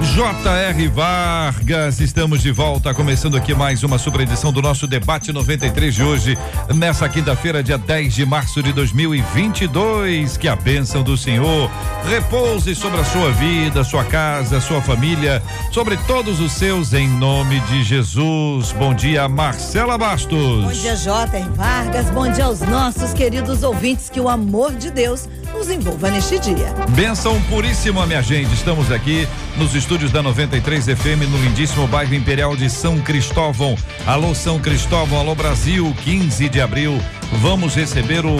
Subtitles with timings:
[0.00, 0.88] J.R.
[0.88, 6.02] Vargas, estamos de volta, começando aqui mais uma super edição do nosso debate 93 de
[6.04, 6.38] hoje,
[6.72, 10.36] nessa quinta-feira, dia 10 de março de 2022.
[10.36, 11.68] Que a bênção do Senhor
[12.08, 17.58] repouse sobre a sua vida, sua casa, sua família, sobre todos os seus, em nome
[17.62, 18.70] de Jesus.
[18.72, 20.64] Bom dia, Marcela Bastos.
[20.64, 21.44] Bom dia, J.R.
[21.56, 22.08] Vargas.
[22.10, 26.72] Bom dia aos nossos queridos ouvintes, que o amor de Deus nos envolva neste dia.
[26.90, 28.54] Bênção puríssima, minha gente.
[28.54, 33.74] Estamos aqui nos estúdios da 93 FM, no lindíssimo bairro Imperial de São Cristóvão.
[34.06, 37.00] Alô, São Cristóvão, alô, Brasil, 15 de abril.
[37.32, 38.36] Vamos receber o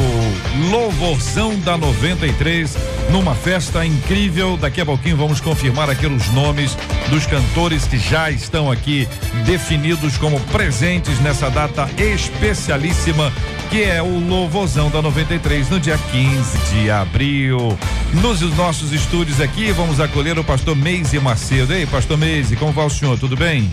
[0.71, 2.77] louvorzão da 93
[3.11, 4.57] numa festa incrível.
[4.57, 6.77] Daqui a pouquinho vamos confirmar aqui os nomes
[7.11, 9.07] dos cantores que já estão aqui
[9.45, 13.33] definidos como presentes nessa data especialíssima
[13.71, 17.79] que é o Louvozão da 93 no dia 15 de abril.
[18.15, 21.75] Nos nossos estúdios aqui, vamos acolher o pastor Meise Macedo.
[21.75, 23.19] Ei, pastor Meise, como vai o senhor?
[23.19, 23.71] Tudo bem?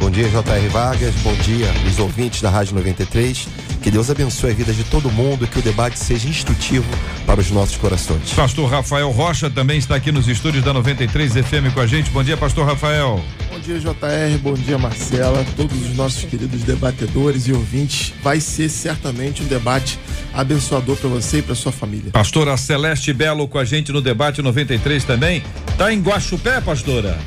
[0.00, 0.68] Bom dia, J.R.
[0.68, 1.14] Vargas.
[1.16, 3.46] Bom dia, os ouvintes da Rádio 93.
[3.82, 6.86] Que Deus abençoe a vida de todo mundo e que o debate seja instrutivo
[7.26, 8.32] para os nossos corações.
[8.32, 12.10] Pastor Rafael Rocha também está aqui nos estúdios da 93 FM com a gente.
[12.10, 13.22] Bom dia, pastor Rafael.
[13.50, 14.38] Bom dia, JR.
[14.42, 15.44] Bom dia, Marcela.
[15.54, 18.14] Todos os nossos queridos debatedores e ouvintes.
[18.22, 19.98] Vai ser certamente um debate
[20.32, 22.10] abençoador para você e para sua família.
[22.10, 25.42] Pastora Celeste Belo com a gente no debate 93 também.
[25.76, 27.18] Tá em Guaxupé, pastora?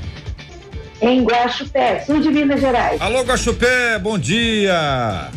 [1.03, 3.01] Em Guaxupé, sul de Minas Gerais.
[3.01, 5.29] Alô, Guaxupé, bom dia.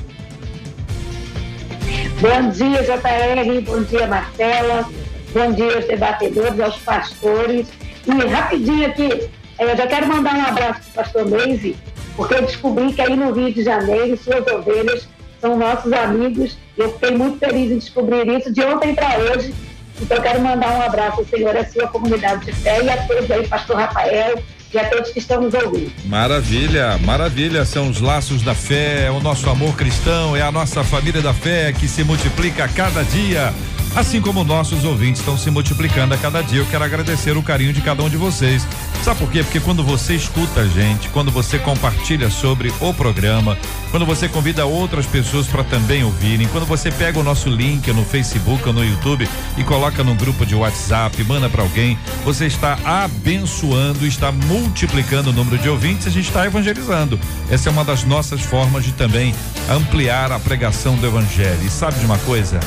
[2.21, 3.61] Bom dia, JR.
[3.63, 4.89] Bom dia, Marcela.
[5.35, 7.67] Bom dia aos debatedores, aos pastores.
[8.07, 9.29] E rapidinho aqui,
[9.59, 11.77] eh, eu já quero mandar um abraço para o pastor Meise,
[12.15, 15.09] porque eu descobri que aí no Rio de Janeiro, suas ovelhas
[15.41, 16.57] são nossos amigos.
[16.79, 19.53] Eu fiquei muito feliz em descobrir isso de ontem para hoje.
[20.01, 23.05] Então, eu quero mandar um abraço ao Senhor, à sua comunidade de fé e a
[23.09, 24.41] todos aí, pastor Rafael,
[24.77, 25.91] e a todos que estão nos ouvindo.
[26.05, 27.65] Maravilha, maravilha.
[27.65, 31.33] São os laços da fé, é o nosso amor cristão, é a nossa família da
[31.33, 33.53] fé que se multiplica a cada dia.
[33.97, 37.73] Assim como nossos ouvintes estão se multiplicando a cada dia, eu quero agradecer o carinho
[37.73, 38.67] de cada um de vocês.
[39.03, 39.43] Sabe por quê?
[39.43, 43.57] Porque quando você escuta a gente, quando você compartilha sobre o programa,
[43.91, 48.05] quando você convida outras pessoas para também ouvirem, quando você pega o nosso link no
[48.05, 49.27] Facebook ou no YouTube
[49.57, 54.66] e coloca no grupo de WhatsApp, manda para alguém, você está abençoando, está multiplicando
[55.29, 57.19] o número de ouvintes, a gente está evangelizando.
[57.51, 59.35] Essa é uma das nossas formas de também
[59.71, 61.63] ampliar a pregação do evangelho.
[61.65, 62.61] E sabe de uma coisa?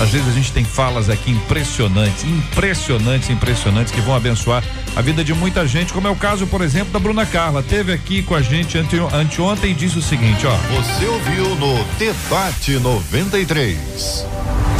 [0.00, 4.64] Às vezes a gente tem falas aqui impressionantes, impressionantes, impressionantes que vão abençoar
[4.96, 7.62] a vida de muita gente, como é o caso, por exemplo, da Bruna Carla.
[7.62, 10.56] Teve aqui com a gente ante, anteontem e disse o seguinte, ó.
[10.76, 14.26] Você ouviu no Debate 93.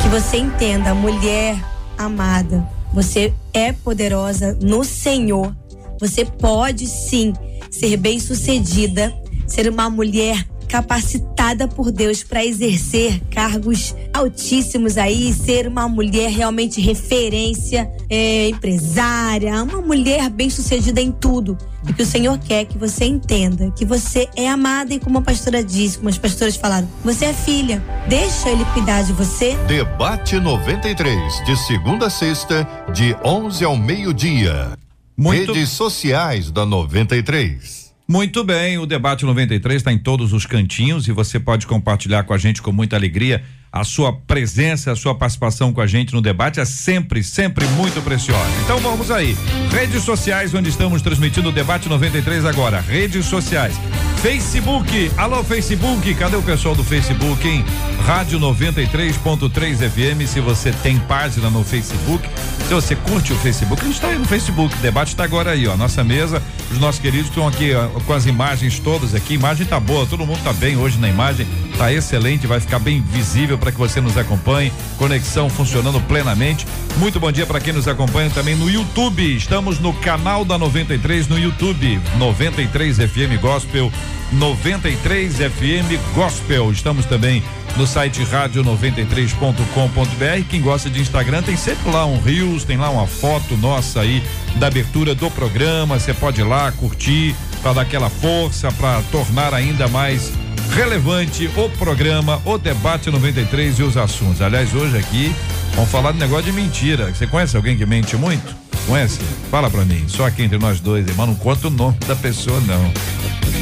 [0.02, 1.56] Que você entenda, mulher
[1.96, 5.54] amada, você é poderosa no Senhor.
[6.02, 7.32] Você pode sim
[7.70, 9.14] ser bem-sucedida,
[9.46, 16.80] ser uma mulher capacitada por Deus para exercer cargos altíssimos aí, ser uma mulher realmente
[16.80, 21.56] referência, é, empresária, uma mulher bem sucedida em tudo.
[21.86, 25.22] E que o Senhor quer que você entenda que você é amada e como a
[25.22, 27.80] pastora disse, como as pastoras falaram, você é filha.
[28.08, 29.54] Deixa ele cuidar de você.
[29.68, 34.81] Debate 93, de segunda a sexta, de 11 ao meio-dia.
[35.16, 37.92] Muito- Redes sociais da 93.
[38.08, 42.34] Muito bem, o debate 93 está em todos os cantinhos e você pode compartilhar com
[42.34, 43.42] a gente com muita alegria.
[43.72, 48.02] A sua presença, a sua participação com a gente no debate é sempre, sempre muito
[48.02, 48.50] preciosa.
[48.62, 49.34] Então vamos aí.
[49.70, 52.82] Redes sociais, onde estamos transmitindo o debate 93 agora.
[52.82, 53.74] Redes sociais.
[54.22, 57.64] Facebook, alô Facebook, cadê o pessoal do Facebook, hein?
[58.06, 62.28] Rádio 93.3 FM, se você tem página no Facebook,
[62.68, 65.50] se você curte o Facebook, a gente está aí no Facebook, o debate está agora
[65.50, 66.40] aí, ó, nossa mesa,
[66.70, 70.24] os nossos queridos estão aqui ó, com as imagens todas aqui, imagem tá boa, todo
[70.24, 74.00] mundo tá bem hoje na imagem, tá excelente, vai ficar bem visível para que você
[74.00, 76.66] nos acompanhe, conexão funcionando plenamente.
[76.96, 79.36] Muito bom dia para quem nos acompanha também no YouTube.
[79.36, 83.92] Estamos no canal da 93 no YouTube, 93 FM Gospel.
[84.32, 86.72] 93 FM Gospel.
[86.72, 87.40] Estamos também
[87.76, 90.48] no site rádio93.com.br.
[90.50, 94.24] Quem gosta de Instagram tem sempre lá um Rios, tem lá uma foto nossa aí
[94.56, 96.00] da abertura do programa.
[96.00, 100.32] Você pode ir lá curtir para dar aquela força, para tornar ainda mais
[100.74, 104.42] relevante o programa, o debate 93 e os assuntos.
[104.42, 105.34] Aliás, hoje aqui
[105.74, 107.12] vamos falar de negócio de mentira.
[107.12, 108.54] Você conhece alguém que mente muito?
[108.86, 109.20] Conhece?
[109.50, 110.04] Fala pra mim.
[110.08, 111.26] Só aqui entre nós dois, irmão.
[111.26, 112.92] Não conta o nome da pessoa, não.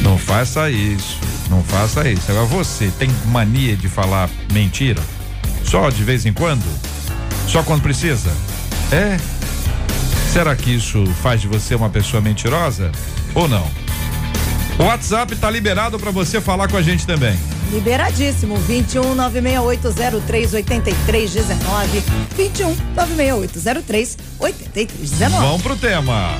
[0.01, 1.19] Não faça isso.
[1.49, 2.31] Não faça isso.
[2.31, 5.01] Agora você tem mania de falar mentira?
[5.63, 6.63] Só de vez em quando?
[7.47, 8.31] Só quando precisa?
[8.91, 9.17] É?
[10.31, 12.91] Será que isso faz de você uma pessoa mentirosa?
[13.35, 13.69] Ou não?
[14.81, 17.37] O WhatsApp tá liberado para você falar com a gente também.
[17.71, 18.57] Liberadíssimo.
[18.57, 22.03] 21 96803 8319.
[22.35, 25.45] 21 96803 8319.
[25.45, 26.35] Vamos pro tema.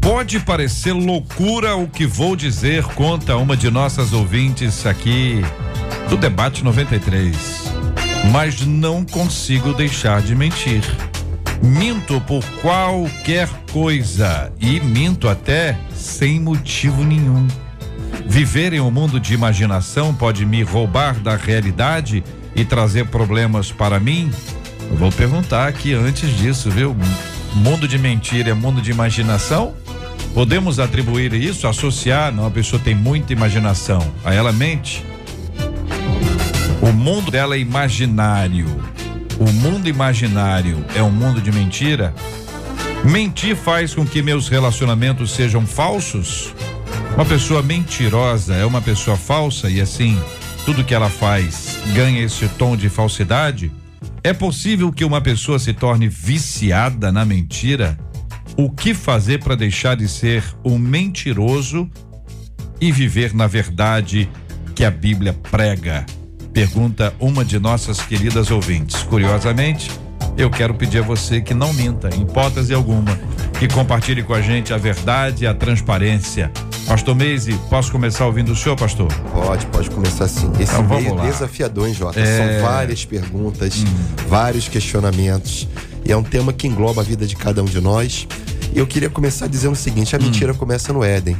[0.00, 5.40] Pode parecer loucura o que vou dizer, conta uma de nossas ouvintes aqui
[6.08, 7.36] do Debate 93.
[8.32, 10.82] Mas não consigo deixar de mentir.
[11.62, 17.46] Minto por qualquer coisa e minto até sem motivo nenhum.
[18.26, 22.24] Viver em um mundo de imaginação pode me roubar da realidade
[22.56, 24.30] e trazer problemas para mim?
[24.90, 26.96] Eu vou perguntar aqui antes disso, viu?
[27.54, 29.74] Mundo de mentira é mundo de imaginação?
[30.32, 35.04] Podemos atribuir isso, associar, não, a pessoa tem muita imaginação, a ela mente?
[36.80, 38.66] O mundo dela é imaginário.
[39.40, 42.14] O mundo imaginário é um mundo de mentira?
[43.02, 46.54] Mentir faz com que meus relacionamentos sejam falsos?
[47.14, 50.20] Uma pessoa mentirosa é uma pessoa falsa e assim,
[50.66, 53.72] tudo que ela faz ganha esse tom de falsidade?
[54.22, 57.98] É possível que uma pessoa se torne viciada na mentira?
[58.58, 61.90] O que fazer para deixar de ser um mentiroso
[62.78, 64.28] e viver na verdade
[64.74, 66.04] que a Bíblia prega?
[66.60, 69.02] Pergunta uma de nossas queridas ouvintes.
[69.04, 69.90] Curiosamente,
[70.36, 73.18] eu quero pedir a você que não minta, em hipótese alguma,
[73.58, 76.52] que compartilhe com a gente a verdade e a transparência.
[76.86, 79.10] Pastor Meise, posso começar ouvindo o senhor, pastor?
[79.32, 80.52] Pode, pode começar sim.
[80.60, 81.24] Esse Então, vamos meio lá.
[81.30, 82.20] desafiador, hein, Jota?
[82.20, 82.36] É.
[82.58, 84.26] São várias perguntas, Hum.
[84.28, 85.66] vários questionamentos.
[86.04, 88.28] E é um tema que engloba a vida de cada um de nós.
[88.74, 90.24] E eu queria começar dizendo o seguinte: a Hum.
[90.24, 91.38] mentira começa no Éden.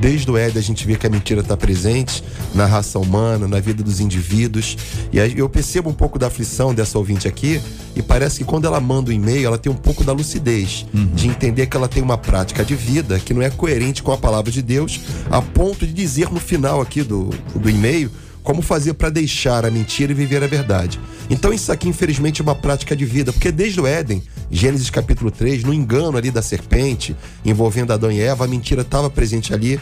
[0.00, 2.22] Desde o Éden a gente vê que a mentira está presente
[2.54, 4.76] na raça humana, na vida dos indivíduos.
[5.12, 7.60] E eu percebo um pouco da aflição dessa ouvinte aqui,
[7.96, 10.84] e parece que quando ela manda o e-mail, ela tem um pouco da lucidez,
[11.14, 14.18] de entender que ela tem uma prática de vida que não é coerente com a
[14.18, 15.00] palavra de Deus,
[15.30, 18.10] a ponto de dizer no final aqui do, do e-mail
[18.42, 21.00] como fazer para deixar a mentira e viver a verdade.
[21.30, 24.22] Então isso aqui, infelizmente, é uma prática de vida, porque desde o Éden,
[24.54, 29.10] Gênesis capítulo 3, no engano ali da serpente, envolvendo Adão e Eva, a mentira estava
[29.10, 29.80] presente ali.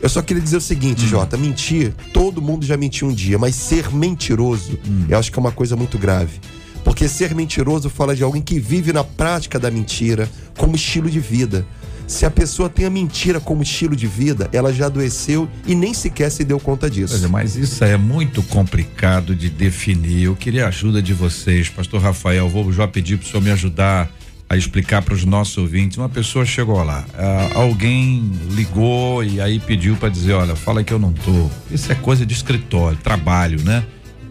[0.00, 3.56] Eu só queria dizer o seguinte, Jota, mentir, todo mundo já mentiu um dia, mas
[3.56, 4.78] ser mentiroso,
[5.08, 6.38] eu acho que é uma coisa muito grave.
[6.84, 11.18] Porque ser mentiroso fala de alguém que vive na prática da mentira como estilo de
[11.18, 11.66] vida.
[12.06, 15.94] Se a pessoa tem a mentira como estilo de vida, ela já adoeceu e nem
[15.94, 17.28] sequer se deu conta disso.
[17.28, 20.24] Mas isso é muito complicado de definir.
[20.24, 22.48] Eu queria a ajuda de vocês, Pastor Rafael.
[22.48, 24.10] Vou já pedir para o senhor me ajudar
[24.52, 25.96] a explicar para os nossos ouvintes.
[25.96, 30.92] Uma pessoa chegou lá, ah, alguém ligou e aí pediu para dizer, olha, fala que
[30.92, 31.48] eu não tô.
[31.70, 33.82] Isso é coisa de escritório, trabalho, né?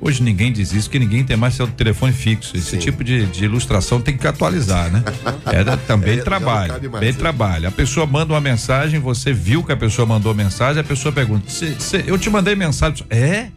[0.03, 2.57] Hoje ninguém diz isso, que ninguém tem mais seu telefone fixo.
[2.57, 2.77] Esse Sim.
[2.79, 5.03] tipo de, de ilustração tem que atualizar, né?
[5.45, 7.13] É também É, trabalho, bem né?
[7.13, 7.67] trabalho.
[7.67, 11.47] A pessoa manda uma mensagem, você viu que a pessoa mandou mensagem, a pessoa pergunta:
[11.49, 13.05] "Cê- cê- eu te mandei mensagem.
[13.11, 13.49] É?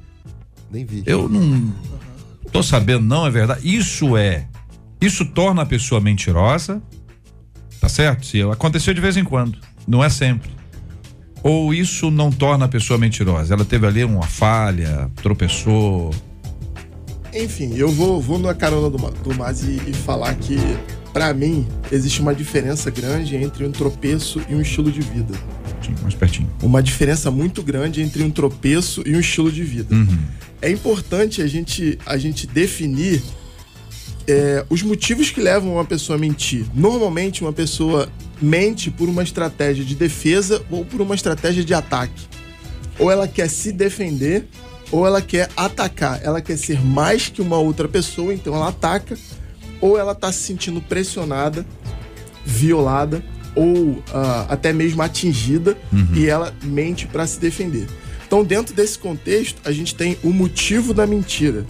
[0.70, 1.02] Nem vi.
[1.06, 1.72] Eu não
[2.52, 3.60] tô sabendo, não, é verdade.
[3.66, 4.46] Isso é.
[5.00, 6.82] Isso torna a pessoa mentirosa,
[7.80, 8.26] tá certo?
[8.26, 9.58] Se aconteceu de vez em quando,
[9.88, 10.50] não é sempre.
[11.42, 13.54] Ou isso não torna a pessoa mentirosa?
[13.54, 16.10] Ela teve ali uma falha, tropeçou.
[17.34, 20.56] Enfim, eu vou, vou na carona do, do Mas e, e falar que,
[21.12, 25.34] pra mim, existe uma diferença grande entre um tropeço e um estilo de vida.
[25.84, 26.48] Sim, mais pertinho.
[26.62, 29.94] Uma diferença muito grande entre um tropeço e um estilo de vida.
[29.94, 30.18] Uhum.
[30.62, 33.20] É importante a gente, a gente definir
[34.26, 36.64] é, os motivos que levam uma pessoa a mentir.
[36.72, 38.08] Normalmente, uma pessoa
[38.40, 42.22] mente por uma estratégia de defesa ou por uma estratégia de ataque.
[42.98, 44.46] Ou ela quer se defender,
[44.94, 46.20] ou ela quer atacar.
[46.22, 49.18] Ela quer ser mais que uma outra pessoa, então ela ataca.
[49.80, 51.66] Ou ela está se sentindo pressionada,
[52.46, 53.20] violada
[53.56, 55.76] ou ah, até mesmo atingida
[56.14, 57.88] e ela mente para se defender.
[58.24, 61.66] Então, dentro desse contexto, a gente tem o motivo da mentira.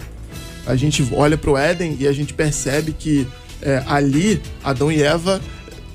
[0.67, 3.27] A gente olha para o Éden e a gente percebe que
[3.59, 5.41] é, ali Adão e Eva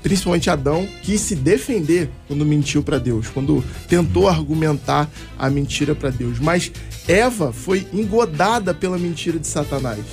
[0.03, 5.09] principalmente Adão, quis se defender quando mentiu para Deus, quando tentou argumentar
[5.39, 6.39] a mentira para Deus.
[6.39, 6.73] Mas
[7.09, 10.05] Eva foi engodada pela mentira de Satanás.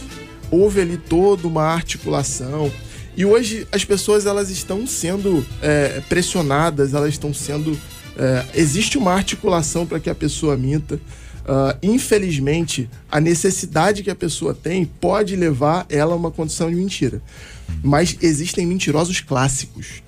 [0.50, 2.72] Houve ali toda uma articulação.
[3.16, 7.78] E hoje as pessoas elas estão sendo é, pressionadas, elas estão sendo.
[8.18, 11.00] É, existe uma articulação para que a pessoa minta.
[11.48, 16.76] Uh, infelizmente, a necessidade que a pessoa tem pode levar ela a uma condição de
[16.76, 17.22] mentira.
[17.82, 20.04] Mas existem mentirosos clássicos.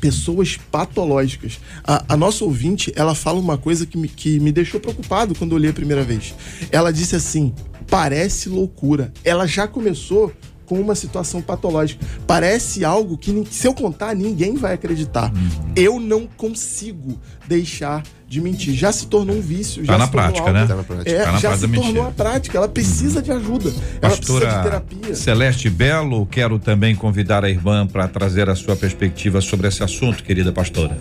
[0.00, 1.60] Pessoas patológicas.
[1.84, 5.52] A, a nossa ouvinte, ela fala uma coisa que me, que me deixou preocupado quando
[5.52, 6.34] eu li a primeira vez.
[6.70, 7.52] Ela disse assim:
[7.88, 9.12] parece loucura.
[9.24, 10.32] Ela já começou
[10.68, 12.04] com uma situação patológica.
[12.26, 15.32] Parece algo que, se eu contar, ninguém vai acreditar.
[15.32, 15.72] Uhum.
[15.74, 18.74] Eu não consigo deixar de mentir.
[18.74, 19.84] Já se tornou um vício.
[19.86, 20.66] Tá já na prática, né?
[20.66, 21.10] Tá na prática.
[21.10, 22.08] É, Tá na já prática se tornou mentira.
[22.08, 22.58] a prática.
[22.58, 23.70] Ela precisa de ajuda.
[24.02, 25.14] Ela precisa de Pastora terapia.
[25.14, 30.22] Celeste Belo, quero também convidar a irmã para trazer a sua perspectiva sobre esse assunto,
[30.22, 30.98] querida pastora.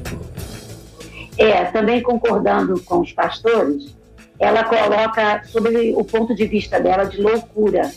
[1.38, 3.96] É, também concordando com os pastores,
[4.40, 7.92] ela coloca sobre o ponto de vista dela de loucura.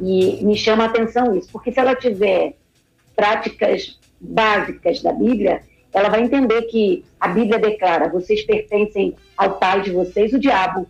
[0.00, 2.54] E me chama a atenção isso, porque se ela tiver
[3.14, 5.62] práticas básicas da Bíblia,
[5.92, 10.86] ela vai entender que a Bíblia declara: vocês pertencem ao pai de vocês, o diabo,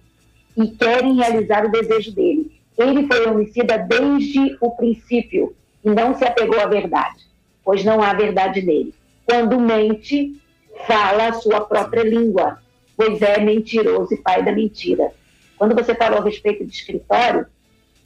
[0.56, 2.50] e querem realizar o desejo dele.
[2.76, 7.24] Ele foi homicida desde o princípio e não se apegou à verdade,
[7.64, 8.94] pois não há verdade nele.
[9.24, 10.36] Quando mente,
[10.86, 12.58] fala a sua própria língua,
[12.96, 15.12] pois é mentiroso e pai da mentira.
[15.56, 17.46] Quando você falou a respeito de escritório,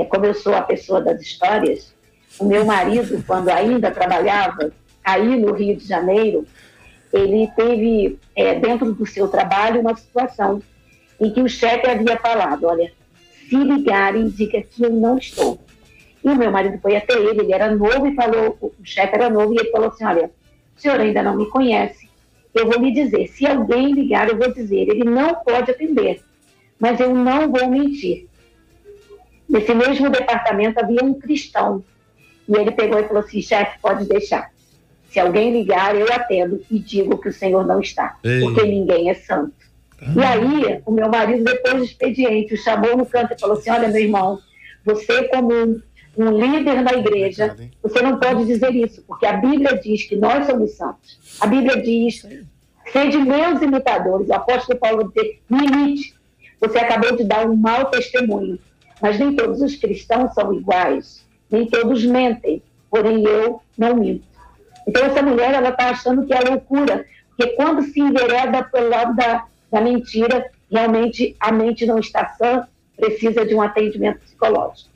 [0.05, 1.95] como eu sou a pessoa das histórias,
[2.39, 4.73] o meu marido, quando ainda trabalhava
[5.05, 6.47] aí no Rio de Janeiro,
[7.13, 10.63] ele teve é, dentro do seu trabalho uma situação
[11.21, 12.93] em que o chefe havia falado, olha,
[13.49, 15.61] se ligarem, diga que eu não estou.
[16.25, 19.29] E o meu marido foi até ele, ele era novo e falou, o chefe era
[19.29, 20.31] novo, e ele falou assim, olha,
[20.77, 22.09] o senhor ainda não me conhece,
[22.55, 26.23] eu vou lhe dizer, se alguém ligar, eu vou dizer, ele não pode atender,
[26.79, 28.30] mas eu não vou mentir.
[29.51, 31.85] Nesse mesmo departamento havia um cristão,
[32.49, 34.51] e ele pegou e falou assim, chefe, pode deixar.
[35.09, 38.41] Se alguém ligar, eu atendo e digo que o Senhor não está, Ei.
[38.41, 39.53] porque ninguém é santo.
[40.17, 43.71] E aí, o meu marido, depois do expediente, o chamou no canto e falou assim:
[43.71, 44.39] Olha, meu irmão,
[44.85, 45.83] você, como um,
[46.17, 50.47] um líder da igreja, você não pode dizer isso, porque a Bíblia diz que nós
[50.47, 51.19] somos santos.
[51.41, 52.27] A Bíblia diz:
[52.91, 54.29] sede meus imitadores.
[54.29, 56.15] O apóstolo Paulo diz: me imite.
[56.61, 58.59] Você acabou de dar um mau testemunho,
[59.01, 64.25] mas nem todos os cristãos são iguais, nem todos mentem, porém eu não minto.
[64.87, 69.15] Então, essa mulher, ela está achando que é loucura, porque quando se envereda pelo lado
[69.15, 72.67] da, da mentira, realmente a mente não está sã,
[72.97, 74.91] precisa de um atendimento psicológico.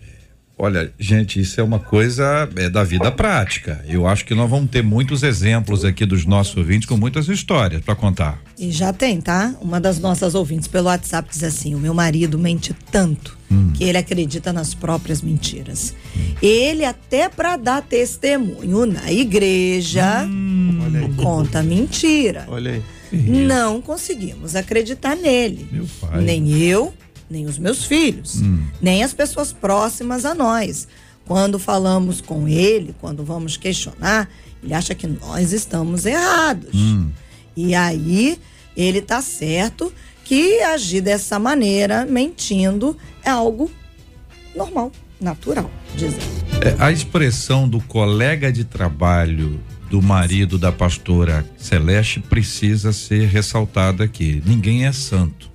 [0.57, 3.85] Olha, gente, isso é uma coisa é, da vida prática.
[3.89, 7.83] Eu acho que nós vamos ter muitos exemplos aqui dos nossos ouvintes com muitas histórias
[7.83, 8.41] para contar.
[8.57, 9.53] E já tem, tá?
[9.61, 13.37] Uma das nossas ouvintes pelo WhatsApp diz assim: o meu marido mente tanto
[13.75, 15.95] que ele acredita nas próprias mentiras.
[16.41, 21.15] Ele até para dar testemunho na igreja aí.
[21.17, 22.45] conta mentira.
[22.49, 22.83] Olha aí.
[23.13, 25.69] Não conseguimos acreditar nele.
[26.23, 26.93] Nem eu,
[27.31, 28.41] nem os meus filhos,
[28.81, 30.89] nem as pessoas próximas a nós.
[31.27, 34.29] Quando falamos com ele, quando vamos questionar,
[34.63, 36.75] ele acha que nós estamos errados.
[37.57, 38.39] E aí
[38.77, 39.93] ele tá certo
[40.25, 43.71] que agir dessa maneira, mentindo, é algo
[44.55, 44.91] normal,
[45.21, 46.69] natural, diz ele.
[46.69, 54.05] É, a expressão do colega de trabalho do marido da pastora Celeste precisa ser ressaltada
[54.05, 54.43] aqui.
[54.47, 55.53] Ninguém é santo.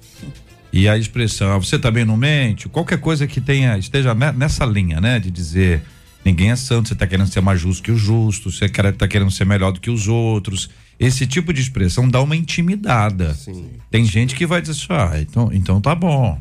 [0.72, 2.70] E a expressão, ah, você também não mente?
[2.70, 5.20] Qualquer coisa que tenha, esteja ne- nessa linha, né?
[5.20, 5.82] De dizer,
[6.24, 9.08] ninguém é santo, você está querendo ser mais justo que o justo, você quer, tá
[9.08, 10.70] querendo ser melhor do que os outros.
[11.00, 13.34] Esse tipo de expressão dá uma intimidada.
[13.34, 13.68] Sim.
[13.89, 16.38] Tem gente que vai dizer assim, ah, então, então tá bom.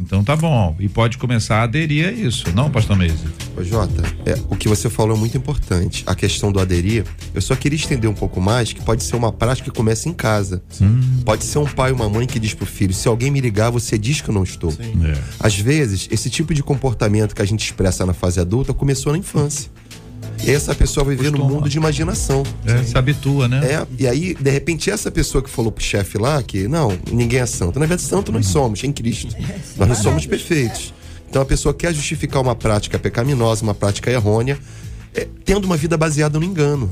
[0.00, 0.76] Então tá bom.
[0.78, 3.24] E pode começar a aderir a isso, não, pastor Meise?
[3.56, 6.02] Ô, Jota, é, o que você falou é muito importante.
[6.06, 9.32] A questão do aderir, eu só queria estender um pouco mais, que pode ser uma
[9.32, 10.62] prática que começa em casa.
[11.24, 13.70] Pode ser um pai ou uma mãe que diz pro filho: se alguém me ligar,
[13.70, 14.70] você diz que eu não estou.
[14.70, 15.18] É.
[15.38, 19.18] Às vezes, esse tipo de comportamento que a gente expressa na fase adulta começou na
[19.18, 19.70] infância.
[20.46, 21.58] Essa pessoa vai viver num Costuma.
[21.60, 22.42] mundo de imaginação.
[22.64, 23.60] É, se habitua, né?
[23.64, 27.40] É, e aí, de repente, essa pessoa que falou pro chefe lá que não, ninguém
[27.40, 27.78] é santo.
[27.78, 29.34] Na verdade, santo nós somos, em Cristo.
[29.76, 30.92] Nós não somos perfeitos.
[31.28, 34.58] Então a pessoa quer justificar uma prática pecaminosa, uma prática errônea,
[35.14, 36.90] é, tendo uma vida baseada no engano.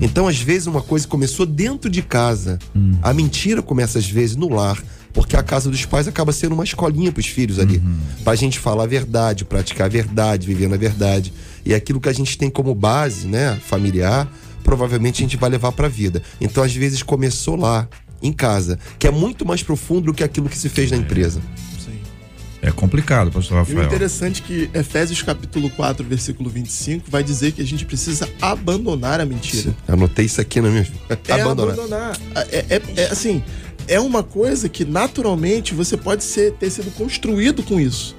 [0.00, 2.58] Então, às vezes, uma coisa começou dentro de casa.
[3.02, 4.82] A mentira começa, às vezes, no lar.
[5.12, 7.82] Porque a casa dos pais acaba sendo uma escolinha pros filhos ali.
[8.22, 11.32] Pra gente falar a verdade, praticar a verdade, viver na verdade.
[11.64, 14.28] E é aquilo que a gente tem como base, né, familiar,
[14.62, 16.22] provavelmente a gente vai levar pra vida.
[16.40, 17.88] Então, às vezes, começou lá,
[18.22, 21.40] em casa, que é muito mais profundo do que aquilo que se fez na empresa.
[21.84, 21.98] Sim.
[22.60, 23.84] É complicado, pastor E o Rafael.
[23.84, 29.20] interessante é que Efésios capítulo 4, versículo 25, vai dizer que a gente precisa abandonar
[29.20, 29.74] a mentira.
[29.86, 30.86] Anotei isso aqui na minha.
[31.28, 32.18] É abandonar.
[32.50, 33.42] É, é- é, assim,
[33.86, 38.16] é uma coisa que naturalmente você pode ser, ter sido construído com isso.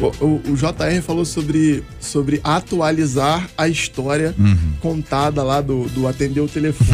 [0.00, 4.34] O, o- o JR falou sobre, sobre atualizar a história
[4.80, 6.90] contada lá do, do atender o telefone.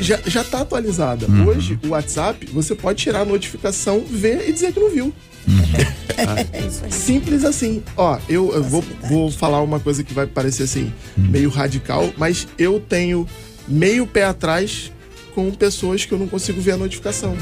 [0.00, 1.26] Já, já tá atualizada.
[1.46, 5.12] Hoje, o WhatsApp, você pode tirar a notificação, ver e dizer que não viu.
[6.90, 7.82] Simples assim.
[7.96, 12.46] Ó, eu, eu vou, vou falar uma coisa que vai parecer assim, meio radical, mas
[12.58, 13.26] eu tenho
[13.68, 14.90] meio pé atrás
[15.34, 17.34] com pessoas que eu não consigo ver a notificação.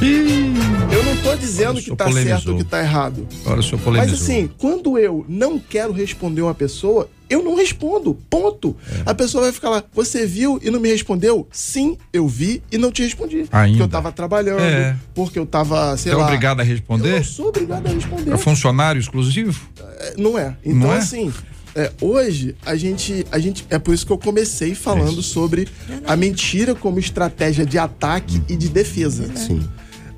[0.92, 2.36] Eu não tô dizendo que tá polemizou.
[2.36, 3.26] certo ou que tá errado.
[3.44, 4.14] Agora o senhor Mas polemizou.
[4.14, 8.14] assim, quando eu não quero responder uma pessoa, eu não respondo.
[8.28, 8.76] Ponto.
[8.90, 9.02] É.
[9.10, 11.46] A pessoa vai ficar lá, você viu e não me respondeu?
[11.52, 13.46] Sim, eu vi e não te respondi.
[13.52, 13.68] Ainda.
[13.78, 14.96] Porque eu tava trabalhando, É.
[15.14, 16.24] porque eu tava, sei é lá.
[16.24, 17.16] obrigado a Eu responder?
[17.16, 18.32] não sou obrigado a responder.
[18.32, 19.60] É funcionário exclusivo?
[19.78, 20.56] É, Não é.
[20.64, 20.98] Então, Não é?
[20.98, 21.32] assim,
[21.74, 23.66] é, hoje a gente, a gente.
[23.70, 25.68] É por isso que eu comecei falando sobre
[26.06, 29.30] a mentira como estratégia de ataque e de defesa.
[29.36, 29.62] Sim.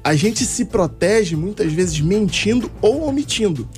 [0.05, 3.69] A gente se protege muitas vezes mentindo ou omitindo.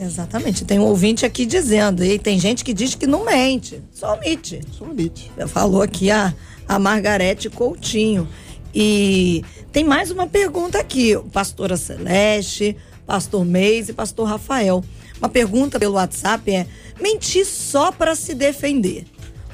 [0.00, 0.64] Exatamente.
[0.64, 4.60] Tem um ouvinte aqui dizendo, e tem gente que diz que não mente, só omite.
[4.72, 5.30] Só omite.
[5.48, 6.32] Falou aqui a,
[6.66, 8.26] a Margarete Coutinho.
[8.74, 14.82] E tem mais uma pergunta aqui, pastora Celeste, pastor Meis e pastor Rafael.
[15.20, 16.66] Uma pergunta pelo WhatsApp é:
[17.00, 19.04] mentir só para se defender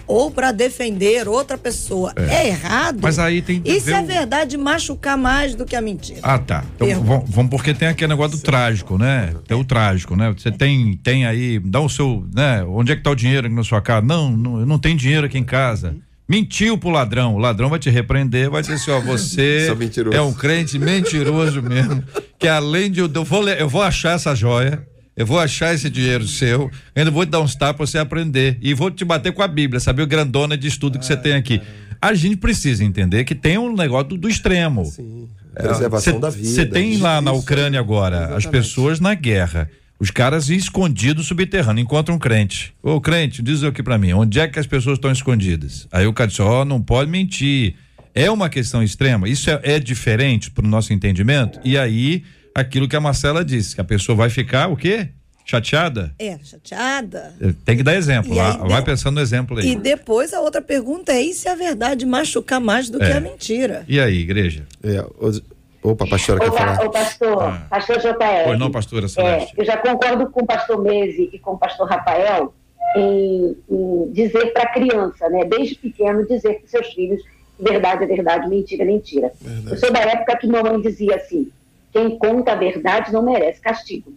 [0.09, 2.99] ou para defender outra pessoa é, errado?
[3.03, 5.81] Mas aí tem que E se ver a o- verdade machucar mais do que a
[5.81, 6.21] mentira?
[6.23, 6.65] Ah, tá.
[6.77, 9.35] Então, vamos, vamos porque tem aquele negócio do trágico, né?
[9.49, 10.33] Tem o trágico, né?
[10.37, 12.63] Você tem, tem aí, dá o seu, né?
[12.69, 14.07] Onde é que tá o dinheiro aqui na sua casa?
[14.07, 15.97] Não, não, eu não tenho dinheiro aqui em casa.
[16.29, 17.35] Mentiu pro ladrão.
[17.35, 19.69] O ladrão vai te repreender, vai dizer assim, ó, você
[20.13, 22.03] é um crente mentiroso mesmo,
[22.39, 26.27] que além de eu, vou, eu vou achar essa joia, eu vou achar esse dinheiro
[26.29, 29.43] seu, ainda vou te dar uns tapas pra você aprender e vou te bater com
[29.43, 31.61] a Bíblia, saber o grandona de estudo que você tem aqui.
[32.01, 34.85] A gente precisa entender que tem um negócio do, do extremo.
[34.85, 35.29] Sim.
[35.55, 36.47] Preservação Cê- da vida.
[36.49, 37.33] Você tem lá na.
[37.33, 38.49] Ucrânia agora as Exatamente.
[38.51, 39.71] pessoas na guerra.
[39.99, 42.75] Os caras escondidos subterrâneo, encontram um crente.
[42.83, 45.89] Ô, crente, diz aqui pra mim, onde é que as pessoas estão escondidas?
[45.91, 47.75] Aí o cara diz, ó, não pode mentir.
[48.15, 51.59] É uma questão extrema, isso é, é diferente pro nosso entendimento?
[51.65, 52.25] E aí,
[52.61, 55.09] aquilo que a Marcela disse, que a pessoa vai ficar, o quê?
[55.45, 56.13] Chateada?
[56.19, 57.33] É, chateada.
[57.65, 59.69] Tem que dar exemplo, E aí, vai, pensando no exemplo aí.
[59.73, 63.13] E depois a outra pergunta é: e se a verdade machucar mais do que É.
[63.17, 63.85] a mentira?
[63.87, 64.67] E aí, igreja?
[64.83, 65.57] É, o-
[65.91, 66.85] Opa, a pastora quer Ô, pa- falar?
[66.85, 67.67] ô, pastor, Ah.
[67.71, 68.45] pastor JR.
[68.45, 69.55] Pois não, pastora É, Celeste?
[69.57, 72.53] eu já concordo com o pastor Mese e com o pastor Rafael
[72.97, 77.23] em, em dizer para a criança, né, desde pequeno, dizer para seus filhos
[77.61, 79.33] verdade é verdade, mentira é mentira.
[79.71, 81.49] Eu sou da época que mamãe dizia assim:
[81.93, 84.13] quem conta a verdade não merece castigo.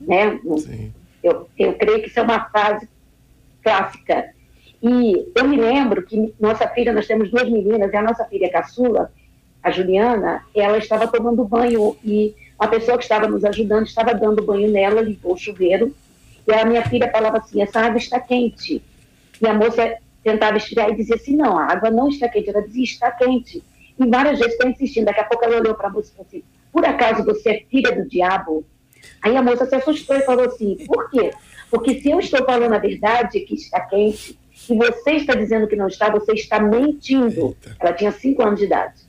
[0.00, 0.38] Né?
[0.58, 0.92] Sim.
[1.22, 2.88] Eu, eu creio que isso é uma frase
[3.62, 4.30] clássica.
[4.82, 8.50] E eu me lembro que nossa filha, nós temos duas meninas, e a nossa filha
[8.50, 9.12] caçula,
[9.62, 14.42] a Juliana, ela estava tomando banho e a pessoa que estava nos ajudando estava dando
[14.42, 15.94] banho nela, ligou o chuveiro,
[16.46, 18.82] e a minha filha falava assim, essa água está quente.
[19.40, 22.48] E a moça tentava esfriar e dizia assim, não, a água não está quente.
[22.48, 23.62] Ela dizia, está quente.
[23.98, 25.04] E várias vezes foi insistindo.
[25.04, 27.64] Daqui a pouco ela olhou para a moça e falou assim, por acaso você é
[27.70, 28.64] filha do diabo?
[29.22, 31.30] Aí a moça se assustou e falou assim, por quê?
[31.70, 35.76] Porque se eu estou falando a verdade que está quente, e você está dizendo que
[35.76, 37.56] não está, você está mentindo.
[37.78, 39.00] Ela tinha cinco anos de idade.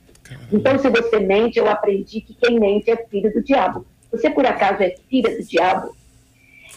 [0.52, 3.84] Então, se você mente, eu aprendi que quem mente é filho do diabo.
[4.12, 5.94] Você, por acaso, é filha do diabo?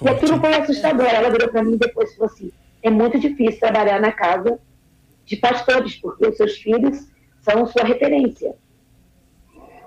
[0.02, 1.06] E aquilo foi assustador.
[1.06, 4.60] Ela virou para mim depois e falou assim: é muito difícil trabalhar na casa
[5.26, 7.08] de pastores, porque os seus filhos
[7.42, 8.56] são sua referência.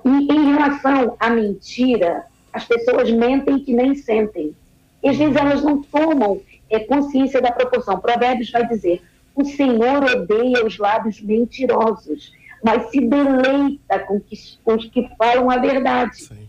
[0.06, 4.54] E em relação à mentira, as pessoas mentem que nem sentem.
[5.02, 6.40] E às vezes elas não tomam
[6.70, 7.98] é, consciência da proporção.
[7.98, 9.02] Provérbios vai dizer:
[9.34, 15.50] o Senhor odeia os lábios mentirosos, mas se deleita com, que, com os que falam
[15.50, 16.22] a verdade.
[16.22, 16.48] Sim.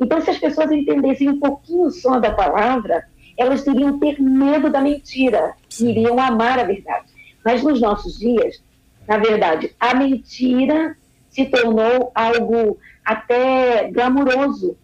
[0.00, 3.06] Então, se as pessoas entendessem um pouquinho só da palavra,
[3.38, 7.06] elas iriam ter medo da mentira, iriam amar a verdade.
[7.44, 8.60] Mas nos nossos dias,
[9.06, 10.96] na verdade, a mentira
[11.36, 14.74] se tornou algo até glamuroso,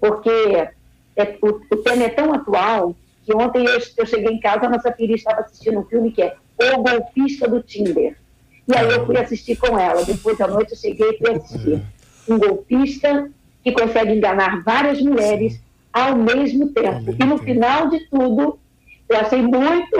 [0.00, 0.30] porque
[1.16, 4.70] é, o, o tema é tão atual que ontem eu, eu cheguei em casa, a
[4.70, 8.16] nossa filha estava assistindo um filme que é O Golpista do Tinder.
[8.68, 10.04] E aí eu fui assistir com ela.
[10.04, 11.82] Depois da noite eu cheguei e fui assistir.
[12.28, 13.28] Um golpista
[13.64, 15.60] que consegue enganar várias mulheres
[15.92, 17.16] ao mesmo tempo.
[17.18, 18.60] e no final de tudo,
[19.08, 19.98] eu achei muito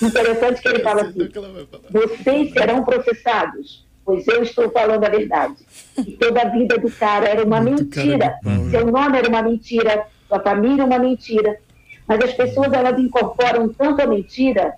[0.00, 1.28] Interessante que ele fala assim:
[1.90, 5.56] vocês serão processados, pois eu estou falando a verdade.
[5.98, 8.36] E toda a vida do cara era uma Muito mentira.
[8.42, 11.58] pau, Seu nome era uma mentira, sua família uma mentira.
[12.06, 14.74] Mas as pessoas elas incorporam tanto a mentira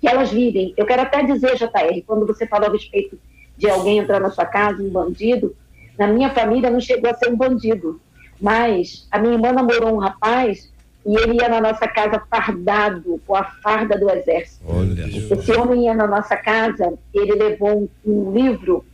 [0.00, 0.72] que elas vivem.
[0.76, 3.18] Eu quero até dizer, JR, quando você falou a respeito
[3.56, 5.54] de alguém entrar na sua casa, um bandido,
[5.98, 8.00] na minha família não chegou a ser um bandido.
[8.40, 10.72] Mas a minha irmã namorou um rapaz
[11.04, 14.64] e ele ia na nossa casa fardado, com a farda do exército.
[14.68, 15.06] Olha.
[15.06, 18.84] Esse homem ia na nossa casa, ele levou um, um livro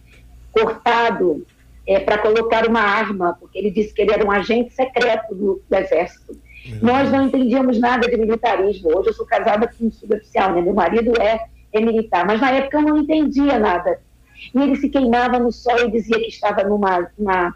[0.52, 1.44] cortado
[2.04, 5.76] para colocar uma arma, porque ele disse que ele era um agente secreto do, do
[5.76, 6.36] exército.
[6.82, 8.96] Nós não entendíamos nada de militarismo.
[8.96, 10.60] Hoje eu sou casada com um suboficial, né?
[10.60, 14.00] meu marido é, é militar, mas na época eu não entendia nada.
[14.52, 17.54] E ele se queimava no sol e dizia que estava numa, numa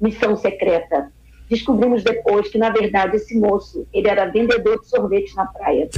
[0.00, 1.10] missão secreta.
[1.48, 5.88] Descobrimos depois que, na verdade, esse moço, ele era vendedor de sorvete na praia.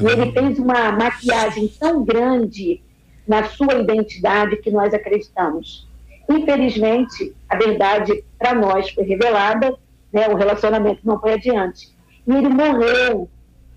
[0.00, 2.80] E ele fez uma maquiagem tão grande
[3.26, 5.86] na sua identidade que nós acreditamos.
[6.28, 9.74] Infelizmente, a verdade para nós foi revelada,
[10.12, 11.90] né, o relacionamento não foi adiante.
[12.26, 13.28] E ele morreu,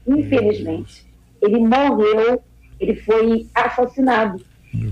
[0.08, 1.06] infelizmente.
[1.42, 2.42] Ele morreu,
[2.80, 4.42] ele foi assassinado.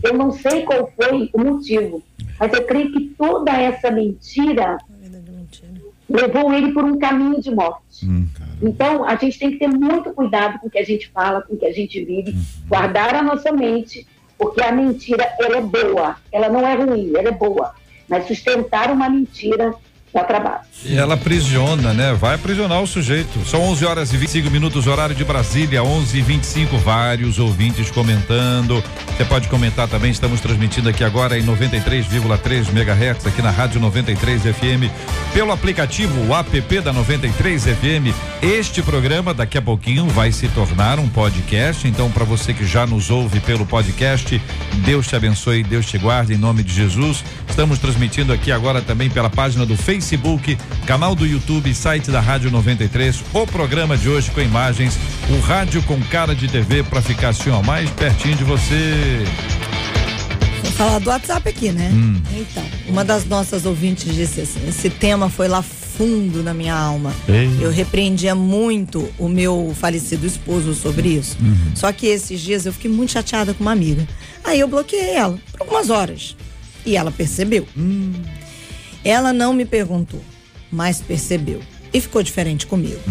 [0.01, 2.01] Eu não sei qual foi o motivo,
[2.39, 4.77] mas eu creio que toda essa mentira
[6.09, 8.05] levou ele por um caminho de morte.
[8.61, 11.55] Então, a gente tem que ter muito cuidado com o que a gente fala, com
[11.55, 12.35] o que a gente vive,
[12.67, 14.05] guardar a nossa mente,
[14.37, 17.73] porque a mentira, ela é boa, ela não é ruim, ela é boa.
[18.07, 19.73] Mas sustentar uma mentira
[20.13, 20.61] dá trabalho.
[20.85, 22.13] E ela aprisiona, né?
[22.13, 23.45] Vai aprisionar o sujeito.
[23.45, 28.83] São 11 horas e 25 minutos, horário de Brasília, 11 e 25 Vários ouvintes comentando.
[29.15, 30.11] Você pode comentar também.
[30.11, 34.91] Estamos transmitindo aqui agora em 93,3 MHz, aqui na Rádio 93 FM,
[35.33, 38.13] pelo aplicativo o app da 93 FM.
[38.41, 41.87] Este programa, daqui a pouquinho, vai se tornar um podcast.
[41.87, 44.41] Então, para você que já nos ouve pelo podcast,
[44.85, 47.23] Deus te abençoe, Deus te guarde, em nome de Jesus.
[47.47, 50.02] Estamos transmitindo aqui agora também pela página do Facebook.
[50.03, 53.23] Facebook, canal do YouTube, site da Rádio 93.
[53.33, 54.97] O programa de hoje com imagens,
[55.29, 59.23] o rádio com cara de TV para ficar assim, ó, mais pertinho de você.
[60.61, 61.89] Vou falar do WhatsApp aqui, né?
[61.93, 62.21] Hum.
[62.33, 67.15] Então, uma das nossas ouvintes disse assim: esse tema foi lá fundo na minha alma.
[67.29, 67.49] Ei.
[67.61, 71.37] Eu repreendia muito o meu falecido esposo sobre isso.
[71.39, 71.75] Uhum.
[71.75, 74.05] Só que esses dias eu fiquei muito chateada com uma amiga.
[74.43, 76.35] Aí eu bloqueei ela por algumas horas.
[76.85, 77.65] E ela percebeu.
[77.77, 78.11] Hum.
[79.03, 80.21] Ela não me perguntou,
[80.71, 81.61] mas percebeu.
[81.93, 83.01] E ficou diferente comigo.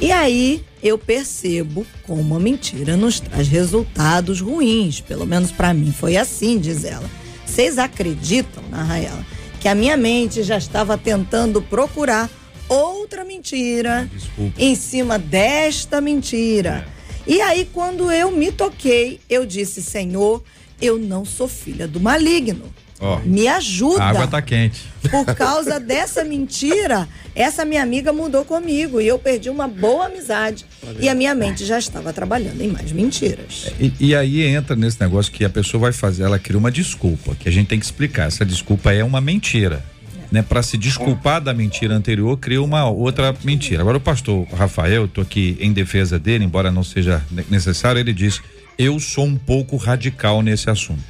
[0.00, 5.00] E aí eu percebo como a mentira nos traz resultados ruins.
[5.00, 7.08] Pelo menos pra mim foi assim, diz ela.
[7.44, 9.26] Vocês acreditam, narra ela,
[9.60, 12.30] que a minha mente já estava tentando procurar
[12.68, 14.52] outra mentira Desculpa.
[14.58, 16.86] em cima desta mentira.
[17.26, 20.42] E aí, quando eu me toquei, eu disse: Senhor,
[20.80, 22.72] eu não sou filha do maligno.
[23.00, 24.02] Ó, Me ajuda.
[24.02, 24.80] a água tá quente.
[25.10, 30.66] Por causa dessa mentira, essa minha amiga mudou comigo e eu perdi uma boa amizade.
[30.98, 33.70] E a minha mente já estava trabalhando em mais mentiras.
[33.78, 37.36] E, e aí entra nesse negócio que a pessoa vai fazer, ela cria uma desculpa,
[37.36, 38.26] que a gente tem que explicar.
[38.26, 39.84] Essa desculpa é uma mentira.
[40.30, 43.80] Né, para se desculpar da mentira anterior, cria uma outra mentira.
[43.80, 48.12] Agora o pastor Rafael, estou aqui em defesa dele, embora não seja ne- necessário, ele
[48.12, 48.38] diz:
[48.76, 51.00] "Eu sou um pouco radical nesse assunto".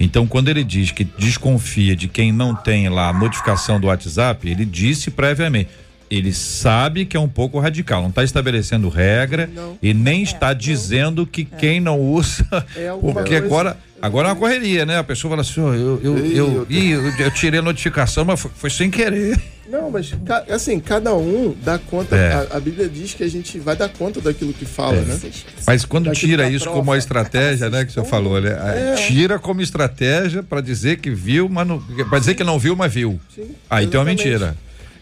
[0.00, 4.48] Então, quando ele diz que desconfia de quem não tem lá a notificação do WhatsApp,
[4.48, 5.68] ele disse previamente.
[6.10, 9.78] Ele sabe que é um pouco radical, não está estabelecendo regra Não.
[9.80, 14.36] e nem está dizendo que quem não usa, É porque coisa- agora agora é uma
[14.36, 14.98] correria, né?
[14.98, 17.62] A pessoa fala assim, ó, eu eu Ih, eu, eu- ih, eu, eu tirei a
[17.62, 19.38] notificação, mas foi, foi sem querer.
[19.70, 20.12] Não, mas
[20.48, 22.16] assim, cada um dá conta.
[22.16, 22.32] É.
[22.32, 25.02] A, a Bíblia diz que a gente vai dar conta daquilo que fala, É.
[25.02, 25.20] né?
[25.66, 26.78] Mas quando Daquilo tira isso prova.
[26.78, 28.50] como uma estratégia, né, que o senhor falou, né?
[28.50, 28.94] É.
[28.96, 32.92] Tira como estratégia para dizer que viu, mas não, para dizer que não viu, mas
[32.92, 33.20] viu.
[33.32, 34.56] Sim, Aí tem uma mentira.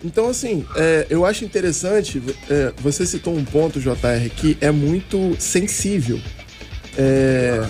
[0.04, 5.34] Então, assim, é, eu acho interessante, é, você citou um ponto, JR, que é muito
[5.40, 6.20] sensível.
[6.96, 7.64] É,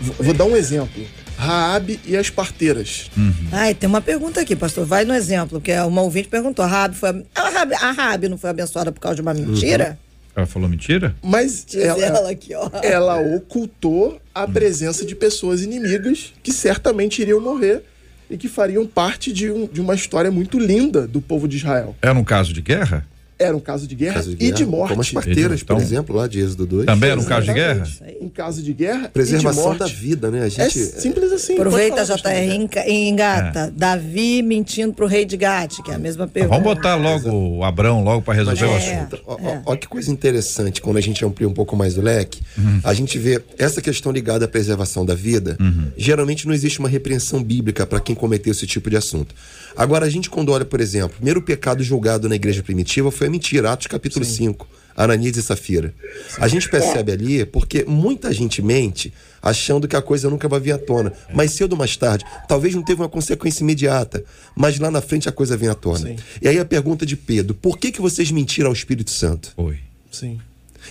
[0.00, 1.04] vou dar um exemplo.
[1.36, 3.10] Raabe e as parteiras.
[3.52, 4.84] Ai, tem uma pergunta aqui, pastor.
[4.84, 7.24] Vai no exemplo, que é uma ouvinte perguntou: a Rabi foi.
[7.34, 9.98] A Rabi, a Rabi não foi abençoada por causa de uma mentira?
[10.34, 11.14] Ela falou mentira?
[11.22, 12.70] Mas ela, ela, aqui, ó.
[12.82, 17.82] ela ocultou a presença de pessoas inimigas que certamente iriam morrer
[18.30, 21.96] e que fariam parte de, um- de uma história muito linda do povo de Israel.
[22.02, 23.04] Era um caso de guerra?
[23.38, 24.88] Era um caso de guerra, Caso de e guerra, de morte.
[24.90, 26.86] Como as parteiras, Então, por exemplo, lá de Êxodo 2.
[26.86, 27.86] Também era um caso de guerra?
[28.20, 30.42] Em caso de guerra Preservação e de da vida, né?
[30.42, 30.78] A É gente.
[30.78, 31.54] simples assim.
[31.54, 33.72] Aproveita, JR, engata.
[33.74, 36.58] Davi mentindo pro rei de Gate, que é a mesma pergunta.
[36.60, 38.76] Vamos botar logo o Abrão logo para resolver o É.
[38.76, 39.18] assunto.
[39.26, 42.40] Ó, ó que coisa interessante, quando a gente amplia um pouco mais o leque,
[42.82, 45.56] a gente vê essa questão ligada à preservação da vida.
[45.96, 49.34] Geralmente não existe uma repreensão bíblica para quem cometeu esse tipo de assunto.
[49.76, 53.27] Agora, a gente, quando olha, por exemplo, o primeiro pecado julgado na igreja primitiva foi
[53.28, 55.94] a mentira, Atos capítulo 5, Ananias e Safira.
[56.38, 60.72] A gente percebe ali porque muita gente mente achando que a coisa nunca vai vir
[60.72, 61.12] à tona.
[61.32, 64.24] Mais cedo ou mais tarde, talvez não teve uma consequência imediata,
[64.56, 66.08] mas lá na frente a coisa vem à tona.
[66.08, 66.16] Sim.
[66.42, 69.52] E aí a pergunta de Pedro: por que, que vocês mentiram ao Espírito Santo?
[69.54, 69.78] Foi.
[70.10, 70.40] Sim.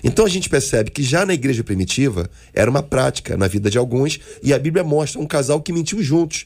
[0.04, 3.78] Então a gente percebe que já na igreja primitiva era uma prática na vida de
[3.78, 6.46] alguns, e a Bíblia mostra um casal que mentiu juntos.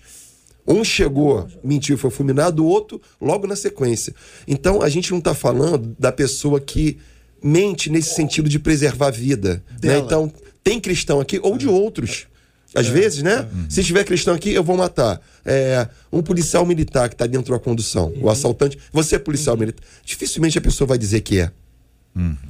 [0.68, 4.14] Um chegou, mentiu e foi fulminado, o outro logo na sequência.
[4.48, 6.98] Então a gente não está falando da pessoa que
[7.44, 9.64] mente nesse sentido de preservar a vida.
[9.82, 9.98] Né?
[9.98, 10.32] Então,
[10.64, 12.28] tem cristão aqui ou de outros.
[12.74, 13.48] Às vezes, né?
[13.68, 15.20] Se tiver cristão aqui, eu vou matar.
[15.44, 18.78] É, um policial militar que está dentro da condução, o assaltante.
[18.94, 19.84] Você é policial militar.
[20.06, 21.52] Dificilmente a pessoa vai dizer que é.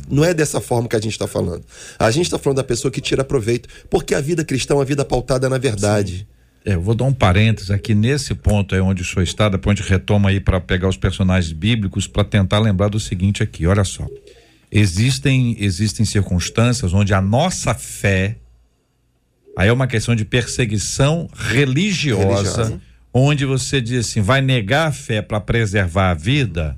[0.09, 1.63] Não é dessa forma que a gente está falando.
[1.97, 4.85] A gente está falando da pessoa que tira proveito, porque a vida cristã é uma
[4.85, 6.27] vida pautada na verdade.
[6.27, 6.27] É,
[6.63, 9.81] eu vou dar um parênteses aqui nesse ponto aí onde o senhor está, depois a
[9.81, 13.83] gente retoma aí para pegar os personagens bíblicos para tentar lembrar do seguinte aqui, olha
[13.83, 14.07] só.
[14.71, 18.37] Existem existem circunstâncias onde a nossa fé
[19.57, 22.81] aí é uma questão de perseguição religiosa, Religiosa.
[23.13, 26.77] onde você diz assim, vai negar a fé para preservar a vida?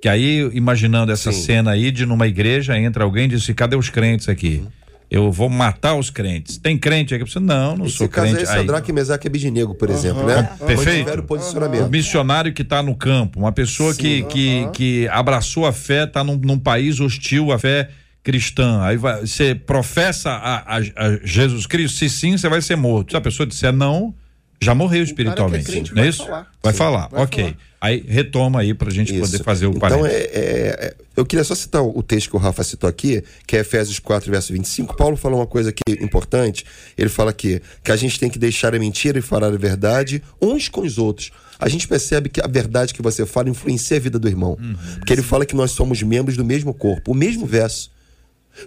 [0.00, 1.42] Que aí, imaginando essa Sim.
[1.42, 4.62] cena aí de numa igreja, entra alguém e diz assim, cadê os crentes aqui?
[5.10, 6.58] Eu vou matar os crentes.
[6.58, 7.22] Tem crente aqui?
[7.24, 8.44] Você, não, não Esse sou caso crente.
[8.48, 10.50] é Aí- Sadraque, Mesaque e Abidinego, por exemplo, né?
[10.66, 11.10] Perfeito.
[11.10, 11.88] O O posicionamento.
[11.90, 16.36] missionário que está no campo, uma pessoa que, que, que abraçou a fé, está num,
[16.36, 17.88] num país hostil à fé
[18.22, 18.82] cristã.
[18.82, 23.12] Aí vai, você professa a, a- a Jesus Cristo, se sim, você vai ser morto.
[23.12, 24.12] Se a pessoa disser não,
[24.60, 25.64] já morreu espiritualmente.
[25.66, 26.24] crente não é isso?
[26.24, 26.50] falar.
[26.62, 27.44] Vai Sim, falar, vai ok.
[27.44, 27.56] falar.
[27.78, 29.44] Aí retoma aí pra gente poder Isso.
[29.44, 30.12] fazer o Então, parênteses.
[30.16, 33.54] é, é- é- eu queria só citar o texto que o Rafa citou aqui, que
[33.56, 34.96] é Efésios 4, verso 25.
[34.96, 36.64] Paulo fala uma coisa aqui importante.
[36.98, 40.22] Ele fala aqui que a gente tem que deixar a mentira e falar a verdade
[40.42, 41.30] uns com os outros.
[41.60, 44.58] A gente percebe que a verdade que você fala influencia a vida do irmão.
[44.98, 47.90] Porque ele fala que nós somos membros do mesmo corpo, o mesmo verso.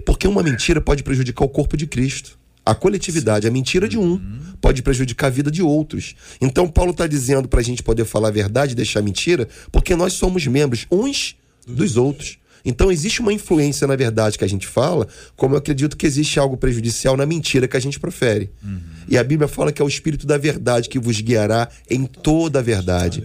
[0.06, 2.38] Porque uma mentira pode prejudicar o corpo de Cristo.
[2.70, 4.22] A coletividade, a mentira de um
[4.62, 6.14] pode prejudicar a vida de outros.
[6.40, 9.48] Então, Paulo está dizendo para a gente poder falar a verdade e deixar a mentira,
[9.72, 12.38] porque nós somos membros uns dos outros.
[12.64, 16.40] Então, existe uma influência na verdade que a gente fala, como eu acredito que existe
[16.40, 18.52] algo prejudicial na mentira que a gente profere.
[19.08, 22.60] E a Bíblia fala que é o Espírito da verdade que vos guiará em toda
[22.60, 23.24] a verdade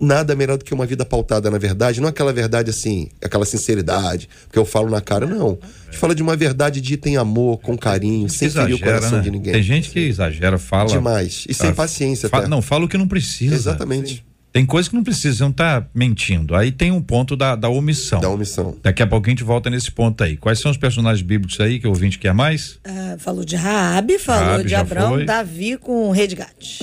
[0.00, 4.28] nada melhor do que uma vida pautada na verdade, não aquela verdade assim, aquela sinceridade,
[4.52, 5.58] que eu falo na cara, não.
[5.62, 9.18] A gente fala de uma verdade dita em amor, com carinho, sem ferir o coração
[9.18, 9.24] né?
[9.24, 9.52] de ninguém.
[9.54, 10.88] Tem gente que exagera, fala.
[10.90, 11.44] Demais.
[11.48, 12.48] E sem Ah, paciência, fa- até.
[12.48, 13.54] Não, fala o que não precisa.
[13.54, 14.24] Exatamente.
[14.52, 16.54] Tem coisa que não precisa, você não tá mentindo.
[16.56, 18.20] Aí tem um ponto da, da omissão.
[18.20, 18.74] Da omissão.
[18.82, 20.34] Daqui a pouco a gente volta nesse ponto aí.
[20.38, 22.78] Quais são os personagens bíblicos aí que o ouvinte quer mais?
[22.82, 25.24] Ah, falou de Raabe, falou Raabe de Abraão, foi.
[25.26, 26.82] Davi com o rei de Gate.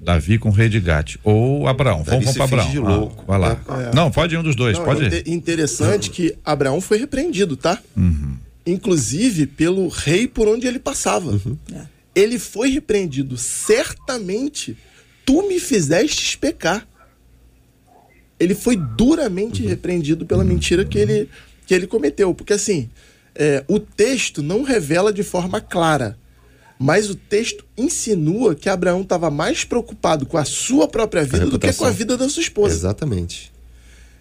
[0.00, 1.16] Davi com o rei de Gate.
[1.24, 2.02] Ou Abraão.
[2.02, 2.70] Davi Vamos, vamos para Abraão.
[2.70, 3.22] de louco.
[3.22, 3.92] Ah, vai lá.
[3.94, 7.78] Não, pode ir um dos dois, Não, pode é interessante que Abraão foi repreendido, tá?
[8.66, 11.40] Inclusive pelo rei por onde ele passava.
[12.14, 13.36] Ele foi repreendido.
[13.36, 14.76] Certamente
[15.24, 16.86] tu me fizestes pecar.
[18.38, 21.28] Ele foi duramente repreendido pela mentira que ele,
[21.66, 22.34] que ele cometeu.
[22.34, 22.90] Porque assim,
[23.34, 26.18] é, o texto não revela de forma clara.
[26.78, 31.58] Mas o texto insinua que Abraão estava mais preocupado com a sua própria vida do
[31.58, 32.74] que com a vida da sua esposa.
[32.74, 33.52] Exatamente.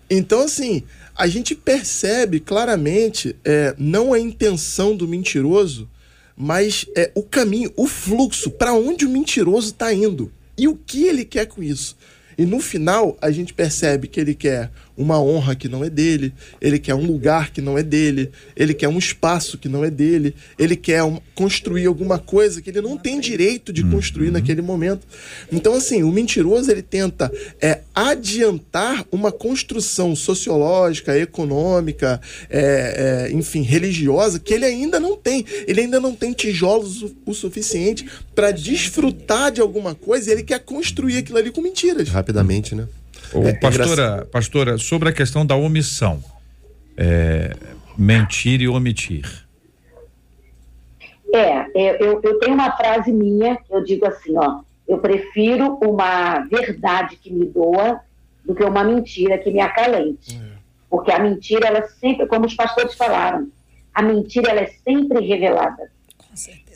[0.10, 0.84] Então, assim,
[1.16, 5.89] a gente percebe claramente é, não a intenção do mentiroso,
[6.36, 11.06] mas é, o caminho, o fluxo, para onde o mentiroso está indo e o que
[11.06, 11.98] ele quer com isso.
[12.38, 16.34] E no final, a gente percebe que ele quer uma honra que não é dele,
[16.62, 19.90] ele quer um lugar que não é dele, ele quer um espaço que não é
[19.90, 24.62] dele, ele quer um- construir alguma coisa que ele não tem direito de construir naquele
[24.62, 25.08] momento.
[25.52, 33.62] Então, assim, o mentiroso ele tenta é, adiantar uma construção sociológica, econômica, é, é, enfim,
[33.62, 35.46] religiosa que ele ainda não tem.
[35.68, 40.44] Ele ainda não tem tijolos o, o suficiente para desfrutar de alguma coisa e ele
[40.44, 42.10] quer construir aquilo ali com mentiras.
[42.10, 42.88] Rapidamente, né?
[43.34, 46.24] Ô, É, pastora, pastora, sobre a questão da omissão.
[46.96, 47.56] É,
[47.98, 49.43] mentir e omitir.
[51.34, 56.41] É, eu, eu, tenho uma frase minha que eu digo assim, ó, eu prefiro uma
[56.41, 58.00] verdade que me doa
[58.46, 60.39] do que uma mentira que me acalente.
[60.88, 63.48] Porque a mentira, ela sempre, como os pastores falaram,
[63.91, 65.91] a mentira ela é sempre revelada.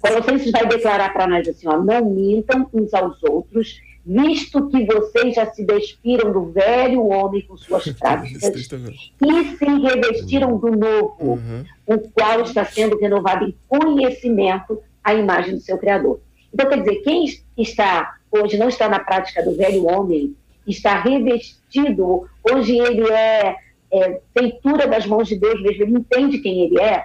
[0.02, 5.36] Colossenses vai declarar para nós assim, ó, não mintam uns aos outros, visto que vocês
[5.36, 11.66] já se despiram do velho homem com suas práticas e se revestiram do novo, uhum.
[11.86, 16.22] o qual está sendo renovado em conhecimento à imagem do seu Criador.
[16.54, 17.26] Então, quer dizer, quem
[17.58, 23.56] está hoje não está na prática do velho homem, está revestido, hoje ele é,
[23.92, 27.04] é feitura das mãos de Deus mesmo, ele entende quem ele é,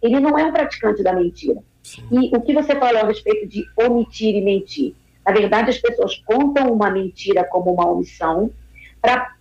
[0.00, 1.60] ele não é um praticante da mentira.
[1.82, 2.02] Sim.
[2.10, 4.94] E o que você falou a respeito de omitir e mentir?
[5.26, 8.50] Na verdade, as pessoas contam uma mentira como uma omissão
[9.00, 9.34] para,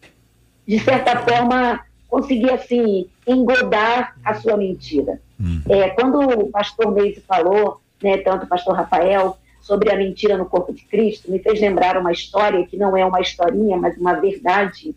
[0.66, 5.20] de certa forma, conseguir, assim, engodar a sua mentira.
[5.40, 5.62] Uhum.
[5.70, 10.46] É, quando o pastor Meise falou, né, tanto o pastor Rafael, sobre a mentira no
[10.46, 14.14] corpo de Cristo, me fez lembrar uma história que não é uma historinha, mas uma
[14.14, 14.94] verdade.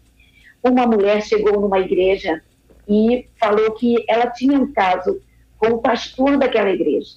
[0.61, 2.43] Uma mulher chegou numa igreja
[2.89, 5.21] e falou que ela tinha um caso
[5.57, 7.15] com o pastor daquela igreja.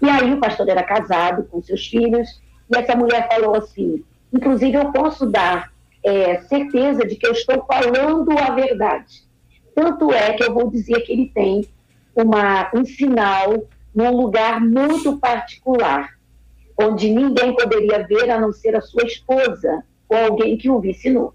[0.00, 4.76] E aí o pastor era casado com seus filhos, e essa mulher falou assim: inclusive
[4.76, 5.72] eu posso dar
[6.04, 9.26] é, certeza de que eu estou falando a verdade.
[9.74, 11.66] Tanto é que eu vou dizer que ele tem
[12.14, 16.10] uma, um sinal num lugar muito particular,
[16.80, 21.10] onde ninguém poderia ver a não ser a sua esposa ou alguém que o visse
[21.10, 21.34] nu.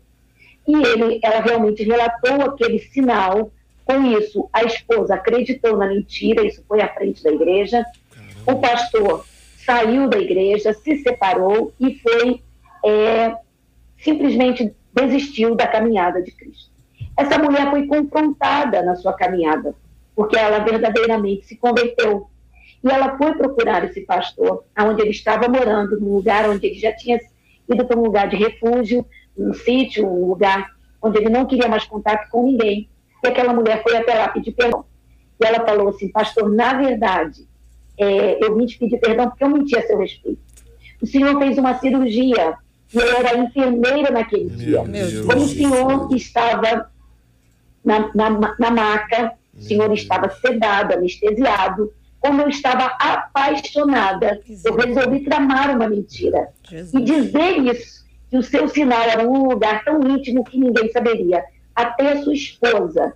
[0.68, 3.52] E ele, ela realmente relatou aquele sinal.
[3.86, 7.84] Com isso, a esposa acreditou na mentira, isso foi à frente da igreja.
[8.46, 9.26] O pastor
[9.66, 12.42] saiu da igreja, se separou e foi
[12.86, 13.36] é,
[13.98, 16.72] simplesmente desistiu da caminhada de Cristo.
[17.18, 19.74] Essa mulher foi confrontada na sua caminhada,
[20.16, 22.30] porque ela verdadeiramente se converteu.
[22.84, 26.94] E ela foi procurar esse pastor, onde ele estava morando, num lugar onde ele já
[26.94, 27.18] tinha
[27.70, 29.06] ido para um lugar de refúgio,
[29.38, 30.70] um sítio, um lugar
[31.02, 32.90] onde ele não queria mais contato com ninguém.
[33.24, 34.84] E aquela mulher foi até lá pedir perdão.
[35.42, 37.48] E ela falou assim: Pastor, na verdade,
[37.98, 40.42] é, eu vim te pedir perdão porque eu menti a seu respeito.
[41.02, 42.56] O senhor fez uma cirurgia
[42.94, 44.84] e eu era enfermeira naquele Meu dia.
[44.84, 46.90] Deus Como o senhor estava
[47.84, 55.26] na, na, na maca, o senhor estava sedado, anestesiado, como eu estava apaixonada, eu resolvi
[55.26, 56.50] tramar uma mentira.
[56.70, 56.94] Jesus.
[56.94, 61.44] E dizer isso, que o seu sinal era um lugar tão íntimo que ninguém saberia.
[61.76, 63.14] Até a sua esposa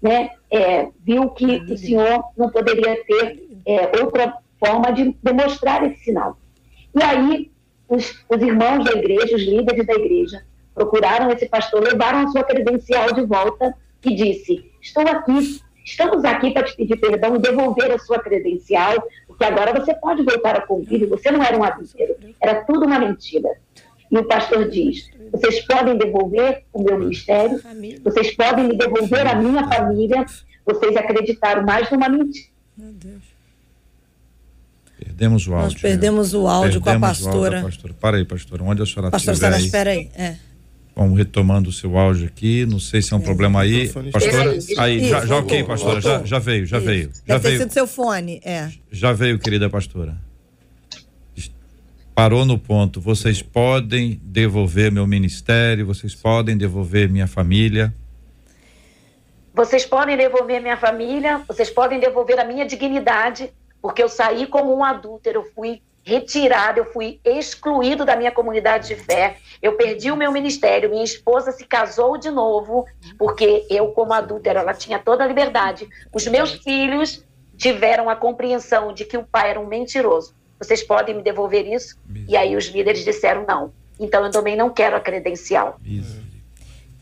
[0.00, 6.04] né, é, viu que o senhor não poderia ter é, outra forma de demonstrar esse
[6.04, 6.38] sinal.
[6.94, 7.50] E aí,
[7.86, 10.42] os, os irmãos da igreja, os líderes da igreja,
[10.74, 16.50] procuraram esse pastor, levaram a sua credencial de volta e disse: Estou aqui, estamos aqui
[16.50, 20.66] para te pedir perdão e devolver a sua credencial, porque agora você pode voltar a
[20.66, 23.50] convívio, você não era um adulteiro, era tudo uma mentira.
[24.10, 27.60] E o pastor diz: vocês podem devolver o meu ministério,
[28.02, 30.24] vocês podem me devolver a minha família,
[30.64, 32.48] vocês acreditaram mais numa mentira.
[35.18, 35.72] Perdemos o áudio.
[35.72, 37.62] Nós perdemos o áudio com a pastora.
[37.62, 37.94] pastora.
[37.94, 38.62] Para aí, pastora.
[38.62, 39.64] Onde a senhora Pastora Sara, aí.
[39.64, 40.08] espera aí.
[40.14, 40.36] É.
[40.94, 42.64] Vamos retomando o seu áudio aqui.
[42.64, 43.24] Não sei se é um é.
[43.24, 43.88] problema aí.
[43.88, 46.00] Pastora, aí, Isso, já, já ok, pastora.
[46.00, 46.86] Já, já veio, já Isso.
[46.86, 47.10] veio.
[47.26, 47.58] Já Deve veio.
[47.58, 48.70] ter sido seu fone, é.
[48.92, 50.16] Já veio, querida pastora.
[52.14, 53.00] Parou no ponto.
[53.00, 57.92] Vocês podem devolver meu ministério, vocês podem devolver minha família.
[59.52, 64.74] Vocês podem devolver minha família, vocês podem devolver a minha dignidade, porque eu saí como
[64.74, 70.10] um adúltero, eu fui retirado, eu fui excluído da minha comunidade de fé, eu perdi
[70.10, 72.86] o meu ministério, minha esposa se casou de novo,
[73.18, 75.86] porque eu, como adúltero, ela tinha toda a liberdade.
[76.12, 77.22] Os meus filhos
[77.58, 80.34] tiveram a compreensão de que o pai era um mentiroso.
[80.58, 81.96] Vocês podem me devolver isso?
[82.26, 83.72] E aí os líderes disseram não.
[84.00, 85.78] Então eu também não quero a credencial.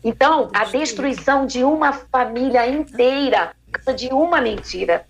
[0.03, 3.53] Então, a destruição de uma família inteira,
[3.95, 5.05] de uma mentira.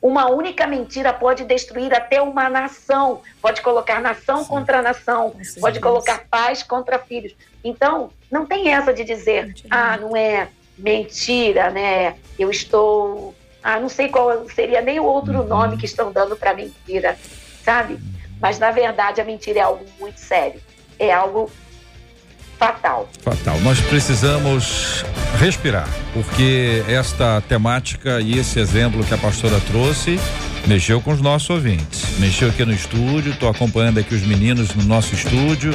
[0.00, 4.48] Uma única mentira pode destruir até uma nação, pode colocar nação Sim.
[4.48, 7.34] contra nação, pode colocar pais contra filhos.
[7.64, 9.68] Então, não tem essa de dizer, mentira.
[9.70, 12.16] ah, não é mentira, né?
[12.38, 13.34] Eu estou.
[13.62, 15.46] Ah, não sei qual seria nem o outro uhum.
[15.46, 17.16] nome que estão dando para mentira,
[17.64, 17.98] sabe?
[18.40, 20.60] Mas, na verdade, a mentira é algo muito sério.
[20.98, 21.50] É algo
[22.62, 23.08] fatal.
[23.22, 23.60] Fatal.
[23.60, 25.04] Nós precisamos
[25.40, 30.20] respirar, porque esta temática e esse exemplo que a pastora trouxe
[30.68, 32.18] mexeu com os nossos ouvintes.
[32.20, 35.74] Mexeu aqui no estúdio, estou acompanhando aqui os meninos no nosso estúdio.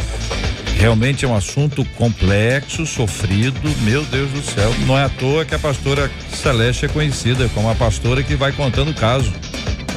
[0.78, 4.74] Realmente é um assunto complexo, sofrido, meu Deus do céu.
[4.86, 8.54] Não é à toa que a pastora Celeste é conhecida como a pastora que vai
[8.54, 9.34] contando o caso.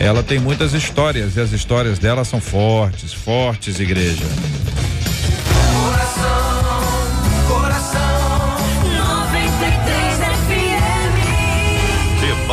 [0.01, 4.25] Ela tem muitas histórias e as histórias dela são fortes, fortes, igreja.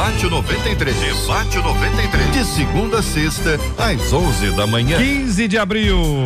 [0.08, 0.96] Debate 93.
[0.96, 2.32] Debate 93.
[2.32, 4.98] De segunda a sexta, às 11 da manhã.
[4.98, 6.24] 15 de abril.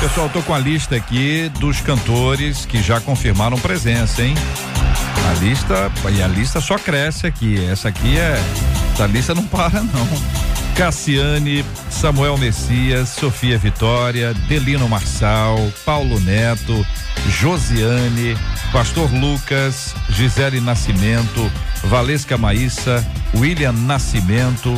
[0.00, 4.34] Pessoal, tô com a lista aqui dos cantores que já confirmaram presença, hein?
[5.30, 7.62] A lista, e a lista só cresce aqui.
[7.66, 8.40] Essa aqui é,
[8.94, 10.08] essa lista não para não.
[10.74, 11.62] Cassiane,
[11.96, 16.86] Samuel Messias, Sofia Vitória, Delino Marçal, Paulo Neto,
[17.26, 18.36] Josiane,
[18.70, 21.50] Pastor Lucas, Gisele Nascimento,
[21.84, 24.72] Valesca Maíssa, William Nascimento,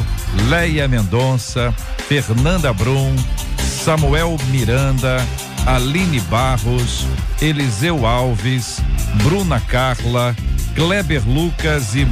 [0.49, 1.75] Leia Mendonça,
[2.09, 3.17] Fernanda Brum,
[3.59, 5.17] Samuel Miranda,
[5.67, 7.05] Aline Barros,
[7.43, 8.79] Eliseu Alves,
[9.25, 10.37] Bruna Carla,
[10.77, 12.07] Kleber Lucas e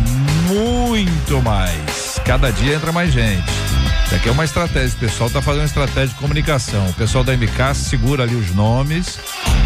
[0.53, 2.21] muito mais.
[2.25, 3.86] Cada dia entra mais gente.
[4.07, 6.89] Isso aqui é uma estratégia, o pessoal tá fazendo uma estratégia de comunicação.
[6.89, 9.19] O pessoal da MK segura ali os nomes,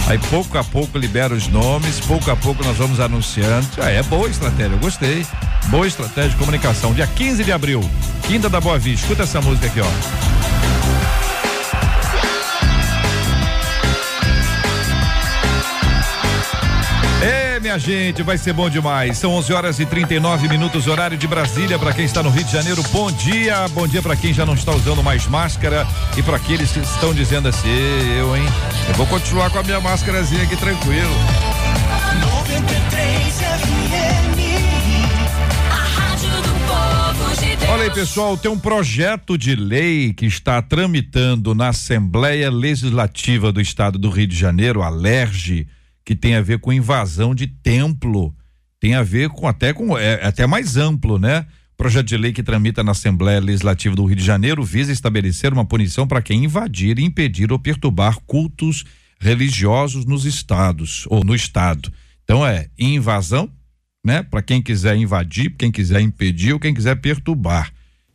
[0.08, 3.66] aí pouco a pouco libera os nomes, pouco a pouco nós vamos anunciando.
[3.78, 5.26] Ah, é boa estratégia, eu gostei.
[5.66, 6.94] Boa estratégia de comunicação.
[6.94, 7.88] Dia 15 de abril,
[8.26, 9.02] Quinta da Boa Vista.
[9.02, 10.49] Escuta essa música aqui, ó.
[17.70, 19.16] Minha gente, vai ser bom demais.
[19.18, 21.78] São 11 horas e 39 minutos, horário de Brasília.
[21.78, 23.68] Para quem está no Rio de Janeiro, bom dia.
[23.68, 27.14] Bom dia para quem já não está usando mais máscara e para aqueles que estão
[27.14, 27.68] dizendo assim,
[28.18, 28.42] eu, hein?
[28.88, 31.14] Eu vou continuar com a minha máscarazinha aqui tranquilo.
[32.42, 34.38] 93 FM,
[35.70, 37.70] a rádio do povo de.
[37.70, 43.60] Olha aí, pessoal, tem um projeto de lei que está tramitando na Assembleia Legislativa do
[43.60, 45.68] Estado do Rio de Janeiro, a LERJ,
[46.10, 48.34] que tem a ver com invasão de templo.
[48.80, 51.46] Tem a ver com até com é, até mais amplo, né?
[51.76, 55.64] Projeto de lei que tramita na Assembleia Legislativa do Rio de Janeiro visa estabelecer uma
[55.64, 58.84] punição para quem invadir, impedir ou perturbar cultos
[59.20, 61.92] religiosos nos estados ou no estado.
[62.24, 63.48] Então é invasão,
[64.04, 64.20] né?
[64.20, 67.72] Para quem quiser invadir, quem quiser impedir ou quem quiser perturbar.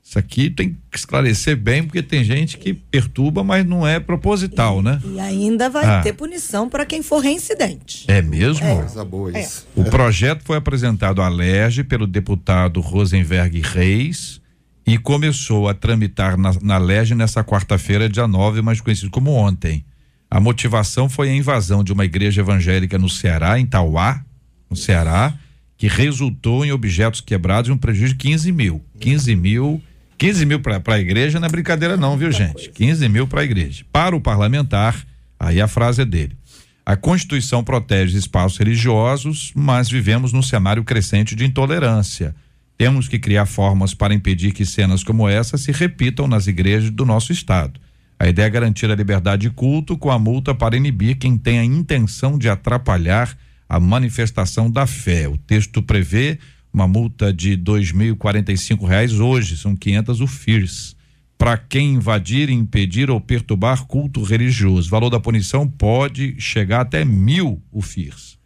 [0.08, 4.80] Isso aqui tem que esclarecer bem, porque tem gente que perturba, mas não é proposital,
[4.84, 5.02] né?
[5.04, 6.02] E ainda vai Ah.
[6.02, 8.06] ter punição para quem for reincidente.
[8.08, 8.64] É mesmo?
[8.64, 9.68] Coisa boa isso.
[9.76, 14.40] O projeto foi apresentado à LERJ pelo deputado Rosenberg Reis
[14.86, 19.84] e começou a tramitar na, na LERJ nessa quarta-feira, dia 9, mais conhecido como ontem.
[20.30, 24.24] A motivação foi a invasão de uma igreja evangélica no Ceará, em Tauá,
[24.70, 25.34] no Ceará,
[25.78, 28.84] que resultou em objetos quebrados e um prejuízo de 15 mil.
[29.00, 29.82] 15 mil.
[30.18, 32.70] 15 mil para a igreja não é brincadeira, não, viu, gente?
[32.70, 33.86] 15 mil para a igreja.
[33.92, 34.96] Para o parlamentar,
[35.40, 36.38] aí a frase é dele.
[36.86, 42.36] A Constituição protege espaços religiosos, mas vivemos num cenário crescente de intolerância.
[42.78, 47.06] Temos que criar formas para impedir que cenas como essa se repitam nas igrejas do
[47.06, 47.80] nosso Estado.
[48.20, 51.60] A ideia é garantir a liberdade de culto com a multa para inibir quem tem
[51.60, 53.36] a intenção de atrapalhar
[53.68, 55.28] a manifestação da fé.
[55.28, 56.38] O texto prevê
[56.76, 60.94] uma multa de 2.045 reais hoje, são 500 o FIRS
[61.38, 64.88] para quem invadir, impedir ou perturbar culto religioso.
[64.88, 68.38] O valor da punição pode chegar até mil o FIRS.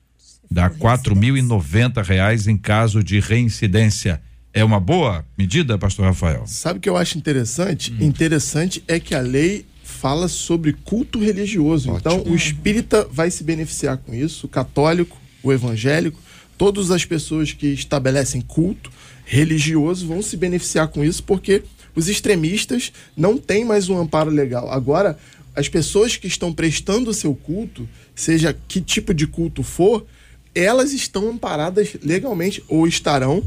[0.49, 4.21] Dá quatro mil e noventa reais em caso de reincidência.
[4.53, 6.43] É uma boa medida, pastor Rafael?
[6.45, 7.91] Sabe o que eu acho interessante?
[7.93, 7.97] Hum.
[7.99, 11.91] Interessante é que a lei fala sobre culto religioso.
[11.95, 16.19] Então, o espírita vai se beneficiar com isso, o católico, o evangélico,
[16.59, 18.91] todas as pessoas que estabelecem culto
[19.25, 21.63] religioso vão se beneficiar com isso, porque
[21.95, 24.69] os extremistas não têm mais um amparo legal.
[24.69, 25.17] Agora,
[25.55, 30.05] as pessoas que estão prestando o seu culto, seja que tipo de culto for,
[30.53, 33.41] elas estão amparadas legalmente, ou estarão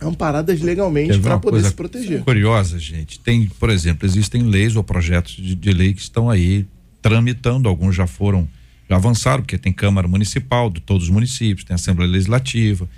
[0.00, 2.22] amparadas legalmente para poder se proteger.
[2.22, 3.20] Curiosa, gente.
[3.20, 6.66] Tem, por exemplo, existem leis ou projetos de, de lei que estão aí
[7.02, 8.48] tramitando, alguns já foram,
[8.94, 12.88] avançaram, porque tem Câmara Municipal de todos os municípios, tem Assembleia Legislativa.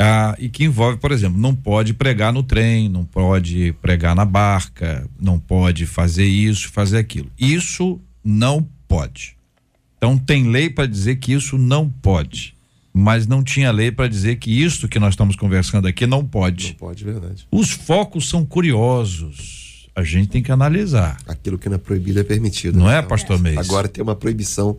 [0.00, 4.24] Ah, e que envolve, por exemplo, não pode pregar no trem, não pode pregar na
[4.24, 7.28] barca, não pode fazer isso, fazer aquilo.
[7.36, 9.36] Isso não pode.
[9.96, 12.54] Então tem lei para dizer que isso não pode,
[12.92, 16.68] mas não tinha lei para dizer que isso que nós estamos conversando aqui não pode.
[16.68, 17.48] Não pode, verdade.
[17.50, 19.88] Os focos são curiosos.
[19.96, 21.16] A gente tem que analisar.
[21.26, 22.78] Aquilo que não é proibido é permitido.
[22.78, 23.58] Não é, pastor Meis?
[23.58, 24.78] Agora tem uma proibição.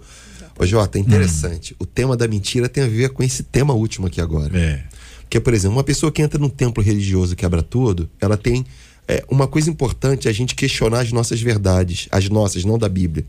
[0.60, 1.74] Ô, Jota, é interessante.
[1.80, 4.56] O tema da mentira tem a ver com esse tema último aqui agora.
[4.58, 4.84] É.
[5.22, 8.66] Porque, por exemplo, uma pessoa que entra num templo religioso e quebra tudo, ela tem.
[9.08, 12.90] é, uma coisa importante é a gente questionar as nossas verdades, as nossas, não da
[12.90, 13.26] Bíblia.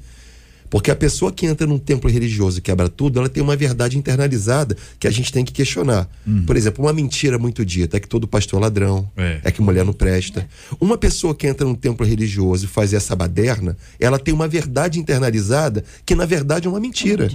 [0.70, 3.98] Porque a pessoa que entra num templo religioso e quebra tudo, ela tem uma verdade
[3.98, 6.08] internalizada que a gente tem que questionar.
[6.46, 9.40] Por exemplo, uma mentira muito dita é que todo pastor é ladrão, É.
[9.44, 10.48] é, que mulher não presta.
[10.80, 15.00] Uma pessoa que entra num templo religioso e faz essa baderna, ela tem uma verdade
[15.00, 17.28] internalizada que na verdade é uma mentira.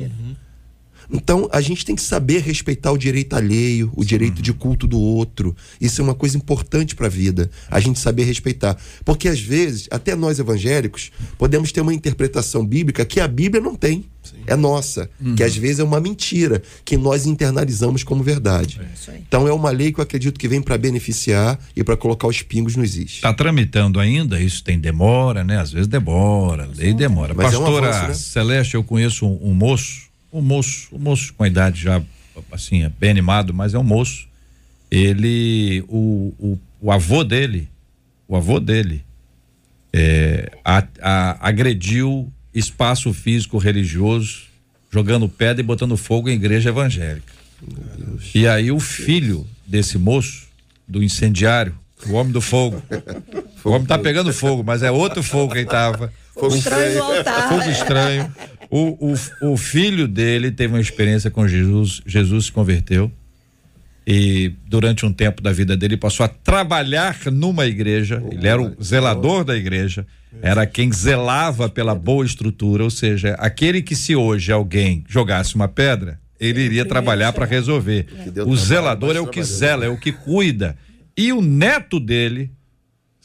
[1.11, 4.99] Então, a gente tem que saber respeitar o direito alheio, o direito de culto do
[4.99, 5.55] outro.
[5.79, 8.77] Isso é uma coisa importante para a vida, a gente saber respeitar.
[9.03, 13.75] Porque às vezes, até nós evangélicos, podemos ter uma interpretação bíblica que a Bíblia não
[13.75, 14.05] tem.
[14.47, 18.81] É nossa, que às vezes é uma mentira que nós internalizamos como verdade.
[19.27, 22.41] Então é uma lei que eu acredito que vem para beneficiar e para colocar os
[22.41, 23.11] pingos nos is.
[23.11, 25.59] Está tramitando ainda, isso tem demora, né?
[25.59, 27.33] Às vezes demora, lei demora.
[27.33, 28.13] Mas é um Pastora avanço, né?
[28.13, 30.05] Celeste, eu conheço um, um moço,
[30.39, 32.01] um moço, um moço com a idade já,
[32.51, 34.27] assim, é bem animado, mas é um moço.
[34.91, 37.67] Ele, o, o, o avô dele,
[38.27, 39.03] o avô dele,
[39.93, 44.43] é, a- a- agrediu espaço físico religioso,
[44.91, 47.33] jogando pedra e botando fogo em igreja evangélica.
[48.33, 50.45] E aí o filho desse moço,
[50.87, 51.75] do incendiário,
[52.07, 52.81] o homem do fogo,
[53.63, 56.13] o homem tá pegando fogo, mas é outro fogo que ele tava.
[56.33, 57.01] Fogo Estranho.
[57.49, 58.35] Fogo estranho.
[58.69, 63.11] O, o, o filho dele teve uma experiência com Jesus, Jesus se converteu
[64.07, 68.23] e durante um tempo da vida dele passou a trabalhar numa igreja.
[68.31, 70.05] Ele era o zelador da igreja,
[70.41, 75.67] era quem zelava pela boa estrutura, ou seja, aquele que se hoje alguém jogasse uma
[75.67, 78.05] pedra, ele iria trabalhar para resolver.
[78.45, 80.77] O zelador é o que zela, é o que cuida.
[81.17, 82.51] E o neto dele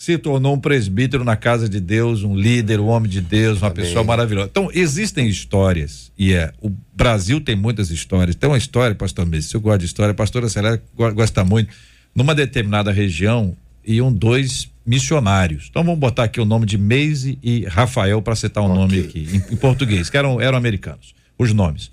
[0.00, 3.70] se tornou um presbítero na casa de Deus, um líder, um homem de Deus, uma
[3.70, 4.48] pessoa maravilhosa.
[4.50, 8.34] Então, existem histórias, e é, o Brasil tem muitas histórias.
[8.34, 11.74] Tem uma história, pastor Messi, eu gosto de história, a pastora Celeste gosta muito.
[12.14, 13.54] Numa determinada região,
[13.86, 15.66] iam dois missionários.
[15.68, 19.28] Então, vamos botar aqui o nome de Meise e Rafael para citar um nome aqui,
[19.30, 21.90] em, em português, que eram, eram americanos, os nomes.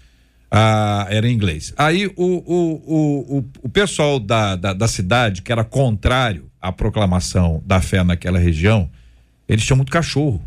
[0.49, 1.73] Ah, era em inglês.
[1.75, 6.71] Aí o, o, o, o, o pessoal da, da, da cidade, que era contrário à
[6.71, 8.89] proclamação da fé naquela região,
[9.47, 10.45] eles tinham muito cachorro.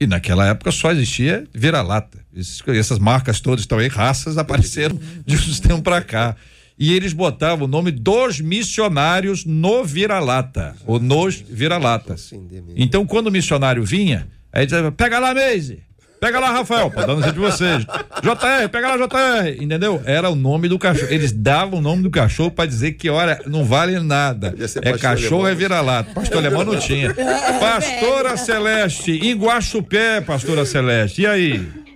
[0.00, 2.18] E naquela época só existia vira-lata.
[2.66, 6.36] Essas marcas todas estão aí, raças apareceram de uns tempos pra cá.
[6.78, 12.32] E eles botavam o nome dos missionários no vira-lata, ou nos vira-latas.
[12.76, 15.80] Então, quando o missionário vinha, aí dizia: pega lá, Meise,
[16.20, 17.84] pega lá, Rafael, pra dar no de vocês.
[17.84, 20.02] JR, pega lá, JR, entendeu?
[20.04, 21.12] Era o nome do cachorro.
[21.12, 24.54] Eles davam o nome do cachorro pra dizer que, olha, não vale nada.
[24.82, 25.48] É cachorro, alemão.
[25.48, 26.10] é vira-lata.
[26.14, 27.14] Pastor alemão não tinha.
[27.60, 31.22] Pastora Celeste, em Guaxupé, Pastora Celeste.
[31.22, 31.88] E aí?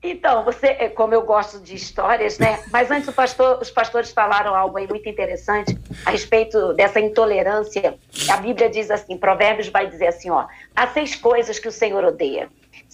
[0.00, 2.60] Então, você, é, como eu gosto de histórias, né?
[2.70, 5.76] Mas antes o pastor- os pastores falaram algo aí muito interessante
[6.06, 7.94] a respeito dessa intolerância.
[8.30, 12.04] A Bíblia diz assim, Provérbios vai dizer assim, ó, há seis coisas que o Senhor
[12.04, 12.48] odeia,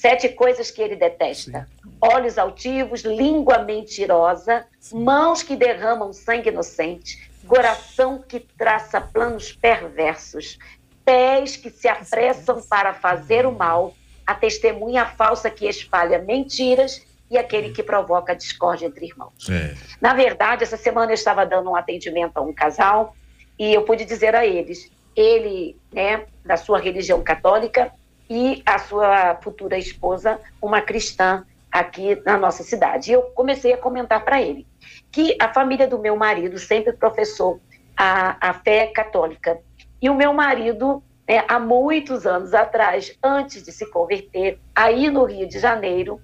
[0.05, 1.67] sete coisas que ele detesta:
[1.99, 10.59] olhos altivos, língua mentirosa, mãos que derramam sangue inocente, coração que traça planos perversos,
[11.07, 13.95] pés que se apressam para fazer o mal,
[14.27, 19.49] a testemunha falsa que espalha mentiras e aquele que provoca discórdia entre irmãos.
[19.49, 19.75] É.
[20.03, 23.17] Na verdade, essa semana eu estava dando um atendimento a um casal
[23.59, 27.91] e eu pude dizer a eles, ele, né, da sua religião católica
[28.29, 33.11] e a sua futura esposa, uma cristã aqui na nossa cidade.
[33.11, 34.67] E eu comecei a comentar para ele
[35.11, 37.61] que a família do meu marido sempre professou
[37.97, 39.59] a, a fé católica.
[40.01, 45.25] E o meu marido, né, há muitos anos atrás, antes de se converter, aí no
[45.25, 46.21] Rio de Janeiro,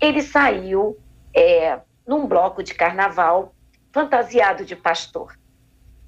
[0.00, 0.96] ele saiu
[1.34, 3.54] é, num bloco de carnaval
[3.92, 5.36] fantasiado de pastor.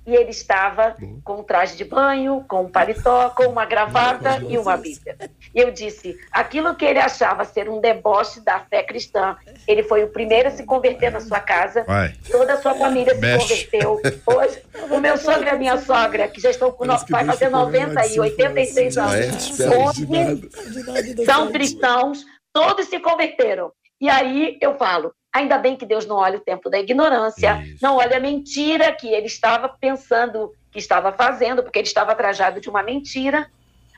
[0.06, 0.94] E ele estava
[1.24, 5.16] com um traje de banho, com um paletó, com uma gravata e uma Bíblia.
[5.52, 9.36] E eu disse: aquilo que ele achava ser um deboche da fé cristã,
[9.66, 11.82] ele foi o primeiro a se converter na sua casa.
[11.82, 12.14] Vai.
[12.30, 13.66] Toda a sua família se Mexe.
[13.66, 14.00] converteu.
[14.26, 16.90] Hoje, o meu sogro e a minha sogra, que já estão com no...
[16.90, 19.60] Parece que vai Deus fazer ficou 90 olhando e assim, 86 falando assim, anos.
[19.60, 19.78] "Ah, é?
[19.88, 23.72] Hoje, são cristãos, todos se converteram.
[24.00, 27.78] E aí eu falo, ainda bem que Deus não olha o tempo da ignorância, Isso.
[27.82, 32.60] não olha a mentira que ele estava pensando que estava fazendo, porque ele estava trajado
[32.60, 33.46] de uma mentira.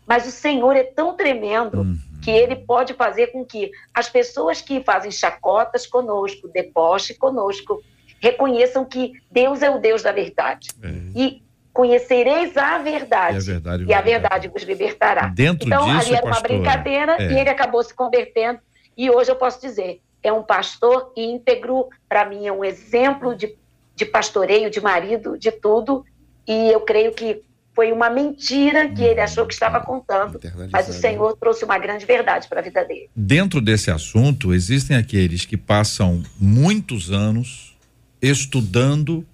[0.06, 1.86] Mas o Senhor é tão tremendo
[2.22, 7.82] que ele pode fazer com que as pessoas que fazem chacotas conosco, deboche conosco,
[8.20, 10.70] reconheçam que Deus é o Deus da verdade.
[11.14, 13.36] E conhecereis a verdade.
[13.36, 15.28] E a verdade e a verdade vos libertará.
[15.28, 17.32] Dentro então, disso, ali era uma brincadeira é.
[17.32, 18.58] e ele acabou se convertendo.
[18.96, 23.54] E hoje eu posso dizer, é um pastor íntegro, para mim é um exemplo de,
[23.94, 26.04] de pastoreio, de marido, de tudo.
[26.46, 27.42] E eu creio que
[27.74, 30.40] foi uma mentira que ele achou que estava contando,
[30.72, 33.08] mas o Senhor trouxe uma grande verdade para a vida dele.
[33.14, 37.76] Dentro desse assunto, existem aqueles que passam muitos anos
[38.20, 39.24] estudando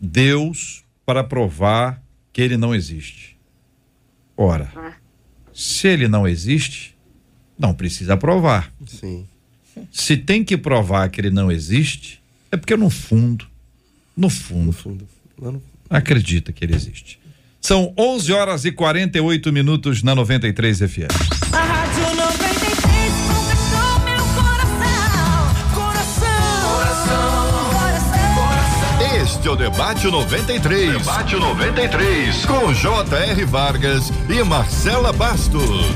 [0.00, 2.02] Deus para provar
[2.32, 3.38] que ele não existe.
[4.36, 4.94] Ora, Ah.
[5.54, 6.98] se ele não existe,
[7.56, 8.72] não precisa provar.
[8.84, 9.28] Sim.
[9.92, 12.20] Se tem que provar que ele não existe,
[12.50, 13.46] é porque no fundo,
[14.16, 15.06] no fundo, fundo.
[15.40, 17.18] Lá no- acredita que ele existe.
[17.60, 21.10] São 11 horas e 48 minutos na 93 FM.
[21.52, 25.74] A Rádio 93 conquistou meu coração.
[25.74, 26.74] Coração.
[28.34, 29.22] Coração.
[29.22, 30.92] Este é o Debate 93.
[30.98, 32.46] Debate 93.
[32.46, 33.44] Com J.R.
[33.44, 35.86] Vargas e Marcela Bastos.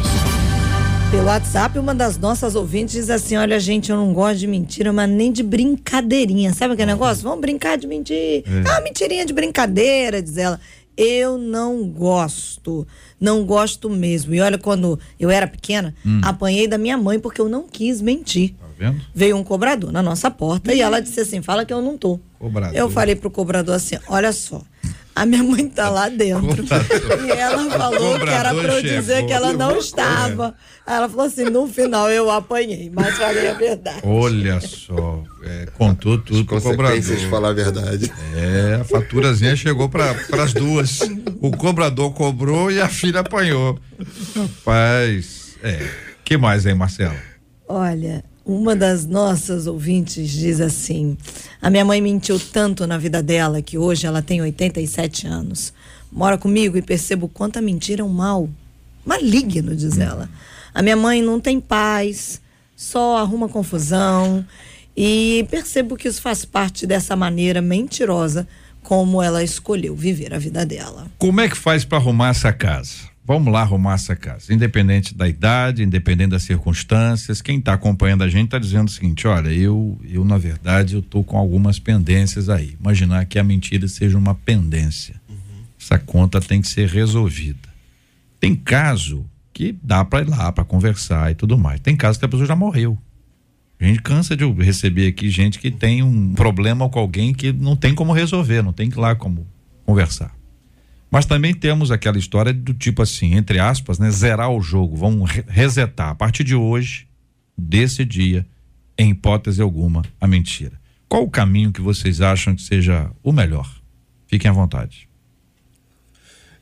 [1.10, 4.92] Pelo WhatsApp, uma das nossas ouvintes diz assim: Olha, gente, eu não gosto de mentira,
[4.92, 6.54] mas nem de brincadeirinha.
[6.54, 7.24] Sabe aquele negócio?
[7.24, 8.44] Vamos brincar de mentir.
[8.66, 10.60] Ah, uma mentirinha de brincadeira, diz ela.
[10.96, 12.86] Eu não gosto.
[13.20, 14.34] Não gosto mesmo.
[14.34, 18.54] E olha, quando eu era pequena, apanhei da minha mãe porque eu não quis mentir.
[18.60, 19.00] Tá vendo?
[19.12, 22.20] Veio um cobrador na nossa porta e ela disse assim: fala que eu não tô.
[22.38, 22.76] Cobrador.
[22.76, 24.62] Eu falei pro cobrador assim: olha só.
[25.14, 26.64] A minha mãe tá lá dentro.
[27.26, 29.26] E ela falou que era pra eu dizer chegou.
[29.26, 30.54] que ela não estava.
[30.86, 34.00] Aí Ela falou assim: no final eu apanhei, mas falei a verdade.
[34.04, 37.30] Olha só, é, contou tudo pro Consequências de cobrador.
[37.30, 38.12] falar a verdade.
[38.36, 41.00] É, a faturazinha chegou para as duas.
[41.40, 43.78] O cobrador cobrou e a filha apanhou.
[44.36, 45.86] Rapaz, é.
[46.24, 47.16] que mais aí, Marcelo?
[47.68, 51.16] Olha, uma das nossas ouvintes diz assim:
[51.62, 55.72] a minha mãe mentiu tanto na vida dela que hoje ela tem 87 anos.
[56.10, 58.48] Mora comigo e percebo quanto a mentira é um mal
[59.06, 60.28] maligno, diz ela.
[60.74, 62.40] A minha mãe não tem paz,
[62.74, 64.44] só arruma confusão
[64.96, 68.46] e percebo que isso faz parte dessa maneira mentirosa
[68.82, 71.06] como ela escolheu viver a vida dela.
[71.18, 73.09] Como é que faz para arrumar essa casa?
[73.30, 74.52] Vamos lá arrumar essa casa.
[74.52, 79.24] Independente da idade, independente das circunstâncias, quem está acompanhando a gente está dizendo o seguinte:
[79.28, 82.76] olha, eu, eu na verdade, eu tô com algumas pendências aí.
[82.80, 85.14] Imaginar que a mentira seja uma pendência.
[85.80, 87.68] Essa conta tem que ser resolvida.
[88.40, 91.78] Tem caso que dá para ir lá para conversar e tudo mais.
[91.78, 92.98] Tem caso que a pessoa já morreu.
[93.80, 97.76] A gente cansa de receber aqui gente que tem um problema com alguém que não
[97.76, 99.46] tem como resolver, não tem lá como
[99.86, 100.39] conversar.
[101.10, 105.28] Mas também temos aquela história do tipo assim, entre aspas, né, zerar o jogo, vamos
[105.30, 107.06] re- resetar a partir de hoje,
[107.58, 108.46] desse dia,
[108.96, 110.78] em hipótese alguma, a mentira.
[111.08, 113.68] Qual o caminho que vocês acham que seja o melhor?
[114.28, 115.08] Fiquem à vontade.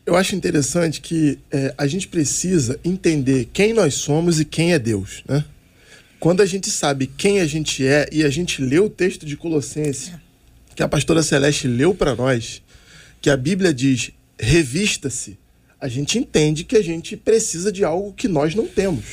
[0.07, 4.79] Eu acho interessante que é, a gente precisa entender quem nós somos e quem é
[4.79, 5.45] Deus, né?
[6.19, 9.37] Quando a gente sabe quem a gente é e a gente lê o texto de
[9.37, 10.13] Colossenses,
[10.75, 12.63] que a pastora Celeste leu para nós,
[13.21, 15.39] que a Bíblia diz: revista-se,
[15.81, 19.05] a gente entende que a gente precisa de algo que nós não temos.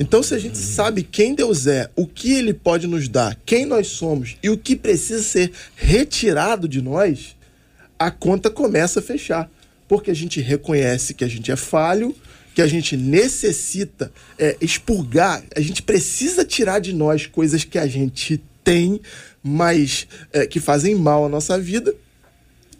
[0.00, 3.64] Então, se a gente sabe quem Deus é, o que Ele pode nos dar, quem
[3.64, 7.36] nós somos e o que precisa ser retirado de nós,
[7.98, 9.50] a conta começa a fechar.
[9.88, 12.14] Porque a gente reconhece que a gente é falho,
[12.54, 17.86] que a gente necessita é, expurgar, a gente precisa tirar de nós coisas que a
[17.86, 19.00] gente tem,
[19.42, 21.94] mas é, que fazem mal à nossa vida.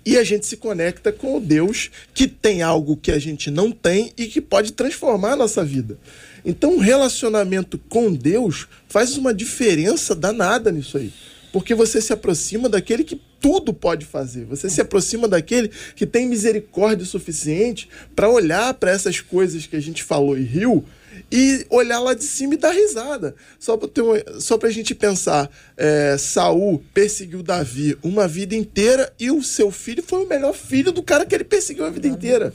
[0.07, 3.73] E a gente se conecta com o Deus que tem algo que a gente não
[3.73, 5.99] tem e que pode transformar a nossa vida.
[6.45, 11.13] Então, o relacionamento com Deus faz uma diferença danada nisso aí.
[11.53, 14.45] Porque você se aproxima daquele que tudo pode fazer.
[14.45, 19.81] Você se aproxima daquele que tem misericórdia suficiente para olhar para essas coisas que a
[19.81, 20.85] gente falou e riu
[21.31, 23.35] e olhar lá de cima e dar risada.
[23.59, 29.31] Só para um, só a gente pensar, é, Saul perseguiu Davi uma vida inteira e
[29.31, 32.53] o seu filho foi o melhor filho do cara que ele perseguiu a vida inteira.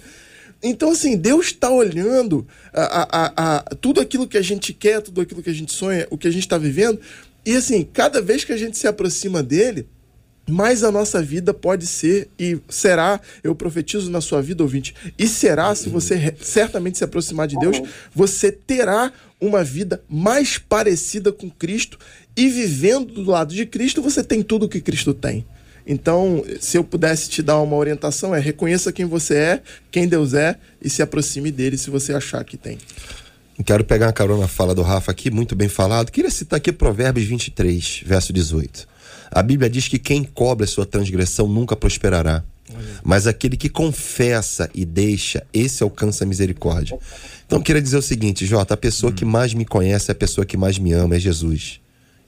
[0.64, 2.84] Então, assim, Deus está olhando a,
[3.26, 6.18] a, a- tudo aquilo que a gente quer, tudo aquilo que a gente sonha, o
[6.18, 7.00] que a gente está vivendo.
[7.44, 9.88] E, assim, cada vez que a gente se aproxima dele,
[10.52, 15.28] mais a nossa vida pode ser e será, eu profetizo na sua vida, ouvinte, e
[15.28, 17.82] será, se você certamente se aproximar de Deus,
[18.14, 21.98] você terá uma vida mais parecida com Cristo
[22.36, 25.46] e vivendo do lado de Cristo, você tem tudo que Cristo tem.
[25.88, 30.34] Então, se eu pudesse te dar uma orientação, é reconheça quem você é, quem Deus
[30.34, 32.78] é e se aproxime dele se você achar que tem.
[33.66, 36.12] Quero pegar uma carona na fala do Rafa aqui, muito bem falado.
[36.12, 38.91] Queria citar aqui Provérbios 23, verso 18.
[39.32, 42.44] A Bíblia diz que quem cobre a sua transgressão nunca prosperará.
[43.04, 46.98] Mas aquele que confessa e deixa, esse alcança a misericórdia.
[47.46, 50.16] Então eu queria dizer o seguinte, Jota, a pessoa que mais me conhece, é a
[50.16, 51.80] pessoa que mais me ama, é Jesus.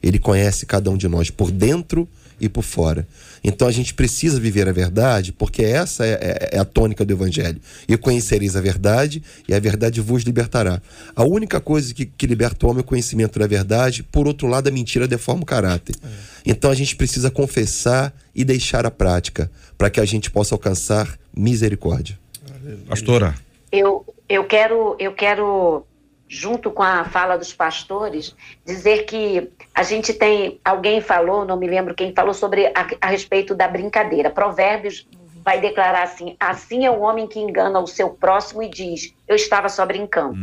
[0.01, 2.07] Ele conhece cada um de nós por dentro
[2.49, 3.07] por fora.
[3.43, 7.13] Então a gente precisa viver a verdade, porque essa é, é- é a tônica do
[7.13, 7.59] Evangelho.
[7.87, 10.81] E conhecereis a verdade, e a verdade vos libertará.
[11.15, 14.47] A única coisa que, que liberta o homem é o conhecimento da verdade, por outro
[14.47, 15.95] lado, a mentira deforma o caráter.
[16.45, 21.17] Então a gente precisa confessar e deixar a prática, para que a gente possa alcançar
[21.35, 22.17] misericórdia.
[22.87, 23.35] Pastora,
[23.71, 25.85] Eu, eu quero, eu quero
[26.27, 31.67] junto com a fala dos pastores, dizer que a gente tem, alguém falou, não me
[31.67, 34.29] lembro quem falou sobre a, a respeito da brincadeira.
[34.29, 35.07] Provérbios
[35.43, 39.35] vai declarar assim: assim é o homem que engana o seu próximo e diz, eu
[39.35, 40.37] estava só brincando.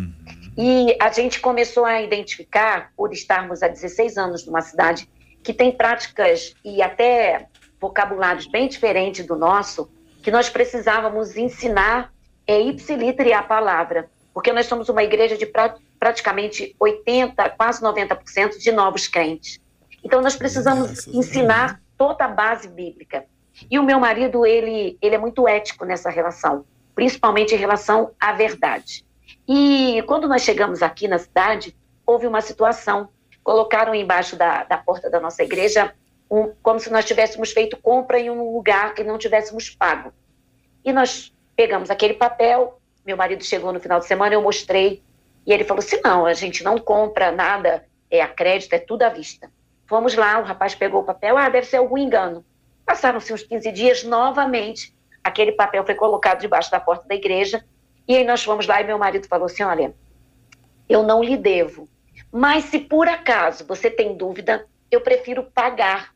[0.57, 5.09] E a gente começou a identificar, por estarmos há 16 anos numa cidade
[5.43, 7.47] que tem práticas e até
[7.81, 9.91] vocabulários bem diferentes do nosso,
[10.23, 12.13] que nós precisávamos ensinar
[12.47, 18.59] é, ipsiliter a palavra, porque nós somos uma igreja de pra- praticamente 80, quase 90%
[18.59, 19.61] de novos crentes.
[20.03, 23.25] Então nós precisamos ensinar toda a base bíblica.
[23.71, 26.65] E o meu marido, ele, ele é muito ético nessa relação,
[26.95, 29.05] principalmente em relação à verdade.
[29.47, 31.77] E quando nós chegamos aqui na cidade,
[32.07, 33.09] houve uma situação.
[33.45, 35.93] Colocaram embaixo da, da porta da nossa igreja
[36.31, 40.13] um- como se nós tivéssemos feito compra em um lugar que não tivéssemos pago.
[40.85, 45.03] E nós pegamos aquele papel, meu marido chegou no final de semana, eu mostrei,
[45.47, 49.03] e ele falou assim: não, a gente não compra nada, é a crédito, é tudo
[49.03, 49.51] à vista.
[49.87, 52.45] Fomos lá, o rapaz pegou o papel, ah, deve ser algum engano.
[52.87, 57.65] Passaram-se uns 15 dias, novamente, aquele papel foi colocado debaixo da porta da igreja,
[58.07, 59.95] e aí nós fomos lá e meu marido falou assim: olha,
[60.89, 61.89] eu não lhe devo,
[62.33, 66.13] mas se por acaso você tem dúvida, eu prefiro pagar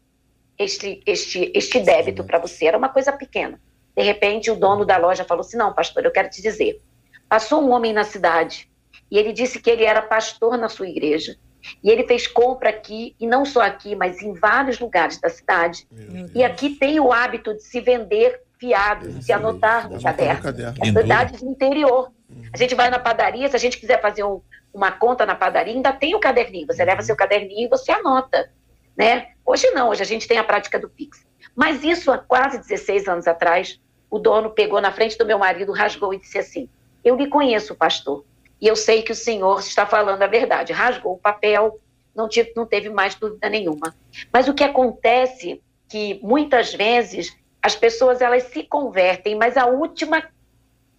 [0.59, 2.67] este, este, este débito para você.
[2.67, 3.61] Era uma coisa pequena.
[3.97, 6.83] De repente, o dono da loja falou assim: Não, pastor, eu quero te dizer.
[7.29, 8.69] Passou um homem na cidade
[9.11, 11.37] e ele disse que ele era pastor na sua igreja.
[11.83, 15.87] E ele fez compra aqui, e não só aqui, mas em vários lugares da cidade.
[16.35, 20.43] E aqui tem o hábito de se vender fiado, de se anotar no caderno.
[20.43, 20.75] caderno.
[20.83, 22.13] É cidade do interior.
[22.53, 24.43] A gente vai na padaria, se a gente quiser fazer um-
[24.75, 26.67] uma conta na padaria, ainda tem o caderninho.
[26.67, 28.51] Você leva seu caderninho e você anota.
[28.97, 29.29] Né?
[29.45, 31.25] Hoje não, hoje a gente tem a prática do Pix.
[31.55, 33.81] Mas isso há quase 16 anos atrás,
[34.11, 36.69] o dono pegou na frente do meu marido, rasgou e disse assim:
[37.05, 38.25] Eu lhe conheço, pastor,
[38.61, 40.73] e eu sei que o senhor está falando a verdade.
[40.73, 41.81] Rasgou o papel,
[42.15, 43.95] não, tive, não teve mais dúvida nenhuma.
[44.33, 50.23] Mas o que acontece que muitas vezes as pessoas elas se convertem, mas a última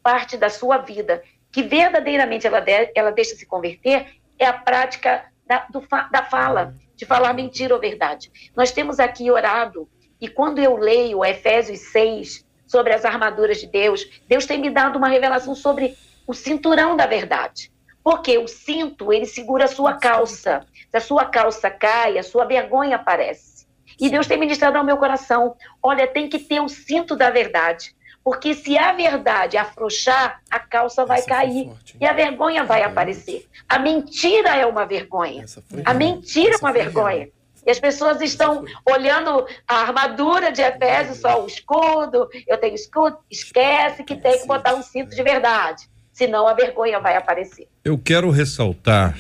[0.02, 5.26] parte da sua vida que verdadeiramente ela, de, ela deixa se converter é a prática
[5.48, 5.82] da, do
[6.12, 8.30] da fala, de falar mentira ou verdade.
[8.54, 9.88] Nós temos aqui orado,
[10.26, 14.98] e quando eu leio Efésios 6 sobre as armaduras de Deus, Deus tem me dado
[14.98, 15.96] uma revelação sobre
[16.26, 17.72] o cinturão da verdade.
[18.04, 20.66] Porque o cinto, ele segura a sua calça.
[20.90, 23.68] Se a sua calça cai, a sua vergonha aparece.
[24.00, 27.96] E Deus tem ministrado ao meu coração: olha, tem que ter o cinto da verdade.
[28.24, 32.82] Porque se a verdade afrouxar, a calça vai Essa cair forte, e a vergonha vai
[32.82, 33.48] aparecer.
[33.70, 35.46] A mentira é uma vergonha.
[35.86, 37.30] A mentira é uma vergonha.
[37.66, 43.18] E as pessoas estão olhando a armadura de Efésios, só o escudo, eu tenho escudo,
[43.30, 47.68] esquece que tem que botar um cinto de verdade, senão a vergonha vai aparecer.
[47.84, 49.18] Eu quero ressaltar,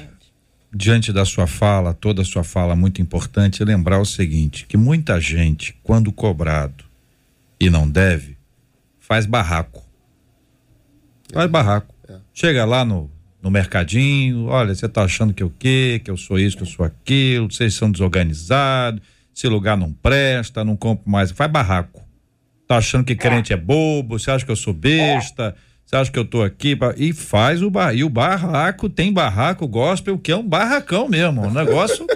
[0.73, 5.19] diante da sua fala, toda a sua fala muito importante, lembrar o seguinte: que muita
[5.19, 6.83] gente, quando cobrado
[7.59, 8.37] e não deve,
[8.99, 9.83] faz barraco.
[11.33, 11.95] Faz barraco.
[12.33, 13.09] Chega lá no,
[13.45, 16.01] no mercadinho, olha, você tá achando que eu quê?
[16.03, 18.99] Que eu sou isso, que eu sou aquilo, vocês são desorganizados,
[19.35, 21.29] esse lugar não presta, não compro mais.
[21.29, 22.03] Faz barraco.
[22.67, 26.17] Tá achando que crente é bobo, você acha que eu sou besta, você acha que
[26.17, 27.93] eu tô aqui e faz o bar...
[27.93, 32.07] e o barraco tem barraco gospel que é um barracão mesmo, um negócio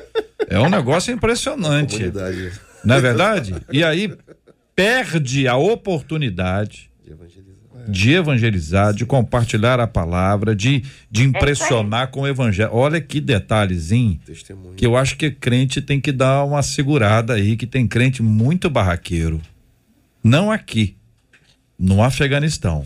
[0.50, 2.54] é um negócio impressionante, Comunidade
[2.84, 3.56] não é verdade?
[3.72, 4.12] E aí
[4.76, 6.89] perde a oportunidade
[7.90, 8.94] de evangelizar.
[8.94, 12.70] de compartilhar a palavra, de, de impressionar com o evangelho.
[12.74, 14.76] Olha que detalhezinho Testemunho.
[14.76, 18.70] que eu acho que crente tem que dar uma segurada aí, que tem crente muito
[18.70, 19.42] barraqueiro.
[20.24, 20.96] Não aqui,
[21.78, 22.84] no Afeganistão.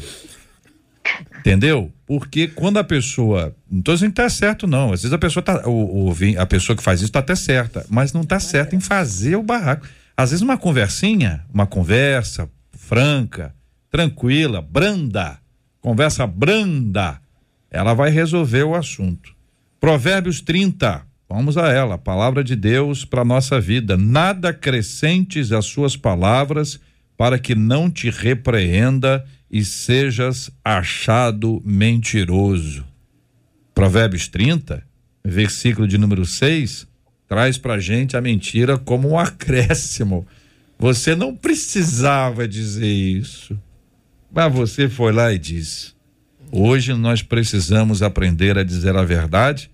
[1.40, 1.92] Entendeu?
[2.06, 3.54] Porque quando a pessoa.
[3.70, 4.94] Não tô dizendo que tá certo, não.
[4.94, 5.68] Às vezes a pessoa tá.
[5.68, 8.80] O, o a pessoa que faz isso tá até certa, mas não tá certa em
[8.80, 9.86] fazer o barraco.
[10.16, 13.54] Às vezes uma conversinha, uma conversa franca,
[13.94, 15.38] tranquila, branda,
[15.80, 17.22] conversa branda,
[17.70, 19.36] ela vai resolver o assunto.
[19.80, 21.06] Provérbios 30.
[21.30, 23.96] Vamos a ela, palavra de Deus para nossa vida.
[23.96, 26.80] Nada acrescentes às suas palavras
[27.16, 32.84] para que não te repreenda e sejas achado mentiroso.
[33.76, 34.84] Provérbios 30,
[35.24, 36.88] versículo de número 6,
[37.28, 40.26] traz pra gente a mentira como um acréscimo.
[40.80, 43.56] Você não precisava dizer isso,
[44.34, 45.94] mas você foi lá e disse:
[46.52, 49.70] hoje nós precisamos aprender a dizer a verdade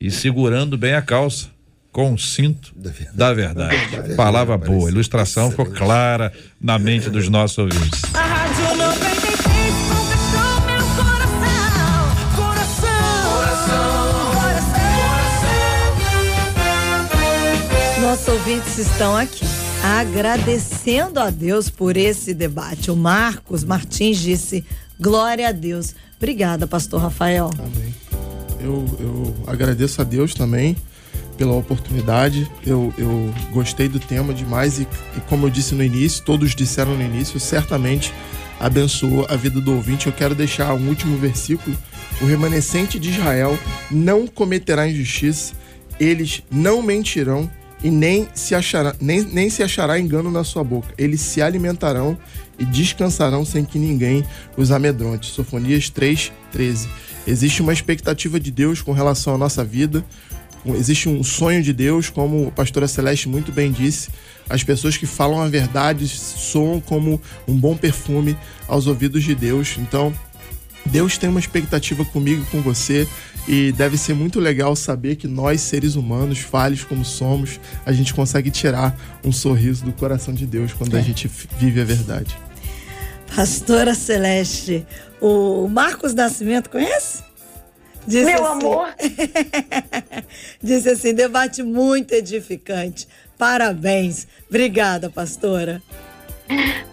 [0.00, 1.50] e segurando bem a calça.
[1.90, 3.16] Com o cinto da verdade.
[3.18, 3.76] Da verdade.
[3.76, 4.14] Da verdade.
[4.14, 5.68] Palavra Parece boa, ilustração excelente.
[5.68, 8.00] ficou clara na mente dos nossos ouvintes.
[8.14, 8.62] A rádio
[18.00, 19.44] Nossos ouvintes estão aqui
[19.82, 22.90] agradecendo a Deus por esse debate.
[22.90, 24.64] O Marcos Martins disse:
[24.98, 25.94] Glória a Deus.
[26.16, 27.50] Obrigada, pastor Rafael.
[27.58, 27.94] Amém.
[28.60, 30.76] Eu, eu agradeço a Deus também
[31.36, 32.48] pela oportunidade.
[32.64, 36.94] Eu, eu gostei do tema demais e, e, como eu disse no início, todos disseram
[36.94, 38.14] no início, certamente
[38.60, 40.06] abençoou a vida do ouvinte.
[40.06, 41.76] Eu quero deixar um último versículo.
[42.20, 43.58] O remanescente de Israel
[43.90, 45.54] não cometerá injustiça,
[45.98, 47.50] eles não mentirão
[47.82, 50.88] e nem se achará, nem, nem se achará engano na sua boca.
[50.96, 52.16] Eles se alimentarão
[52.58, 54.24] e descansarão sem que ninguém
[54.56, 55.30] os amedronte.
[55.30, 56.88] Sofonias 3:13.
[57.26, 60.04] Existe uma expectativa de Deus com relação à nossa vida.
[60.64, 64.10] Existe um sonho de Deus, como a pastora Celeste muito bem disse.
[64.48, 68.36] As pessoas que falam a verdade soam como um bom perfume
[68.68, 69.76] aos ouvidos de Deus.
[69.78, 70.14] Então,
[70.86, 73.06] Deus tem uma expectativa comigo e com você.
[73.48, 78.14] E deve ser muito legal saber que nós, seres humanos, falhos como somos, a gente
[78.14, 81.00] consegue tirar um sorriso do coração de Deus quando É.
[81.00, 81.28] a gente
[81.58, 82.36] vive a verdade.
[83.34, 84.86] Pastora Celeste,
[85.20, 87.22] o Marcos Nascimento conhece?
[88.06, 88.88] Disse Meu assim- amor.
[90.62, 93.06] Disse assim: debate muito edificante.
[93.38, 94.26] Parabéns.
[94.48, 95.82] Obrigada, pastora.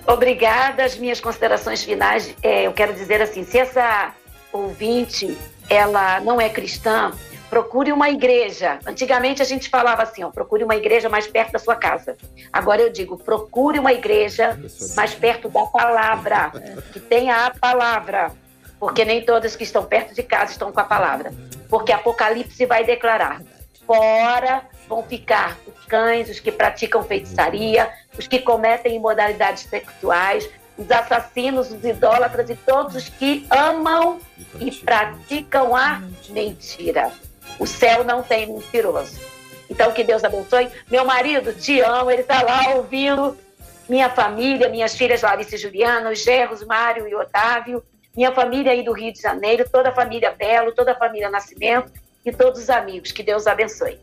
[0.08, 0.84] Obrigada.
[0.84, 4.14] As minhas considerações finais, é, eu quero dizer assim, se essa
[4.52, 5.38] ouvinte,
[5.70, 7.12] ela não é cristã,
[7.50, 8.80] procure uma igreja.
[8.86, 12.16] Antigamente a gente falava assim, ó, procure uma igreja mais perto da sua casa.
[12.54, 14.58] Agora eu digo, procure uma igreja
[14.96, 16.52] mais perto da palavra,
[16.94, 18.32] que tenha a palavra.
[18.80, 21.34] Porque nem todas que estão perto de casa estão com a palavra.
[21.70, 23.42] Porque Apocalipse vai declarar:
[23.90, 30.92] fora vão ficar os cães, os que praticam feitiçaria, os que cometem imoralidades sexuais, os
[30.92, 34.20] assassinos, os idólatras e todos os que amam
[34.60, 37.12] e praticam a mentira.
[37.58, 39.20] O céu não tem mentiroso.
[39.68, 40.70] Então, que Deus abençoe.
[40.90, 43.36] Meu marido, te amo, ele está lá ouvindo.
[43.88, 47.84] Minha família, minhas filhas Larissa e Juliana, os Gerros, Mário e Otávio,
[48.16, 51.92] minha família aí do Rio de Janeiro, toda a família Belo, toda a família Nascimento
[52.26, 53.12] e todos os amigos.
[53.12, 53.98] Que Deus abençoe.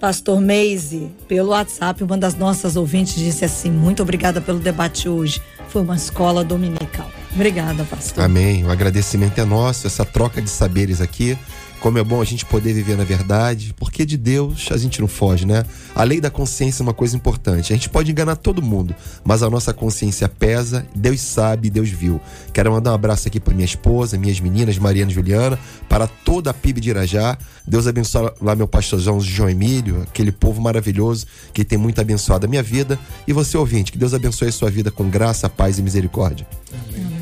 [0.00, 5.40] Pastor Meise, pelo WhatsApp, uma das nossas ouvintes disse assim: muito obrigada pelo debate hoje.
[5.68, 7.10] Foi uma escola dominical.
[7.34, 8.24] Obrigada, pastor.
[8.24, 8.64] Amém.
[8.64, 11.38] O agradecimento é nosso, essa troca de saberes aqui.
[11.80, 15.08] Como é bom a gente poder viver na verdade, porque de Deus a gente não
[15.08, 15.64] foge, né?
[15.94, 17.72] A lei da consciência é uma coisa importante.
[17.72, 22.20] A gente pode enganar todo mundo, mas a nossa consciência pesa, Deus sabe, Deus viu.
[22.52, 25.58] Quero mandar um abraço aqui para minha esposa, minhas meninas, Mariana e Juliana,
[25.88, 27.38] para toda a PIB de Irajá.
[27.66, 32.48] Deus abençoe lá meu pastorzão João Emílio, aquele povo maravilhoso que tem muito abençoado a
[32.48, 32.98] minha vida.
[33.26, 36.46] E você, ouvinte, que Deus abençoe a sua vida com graça, paz e misericórdia.
[36.72, 37.15] Amém.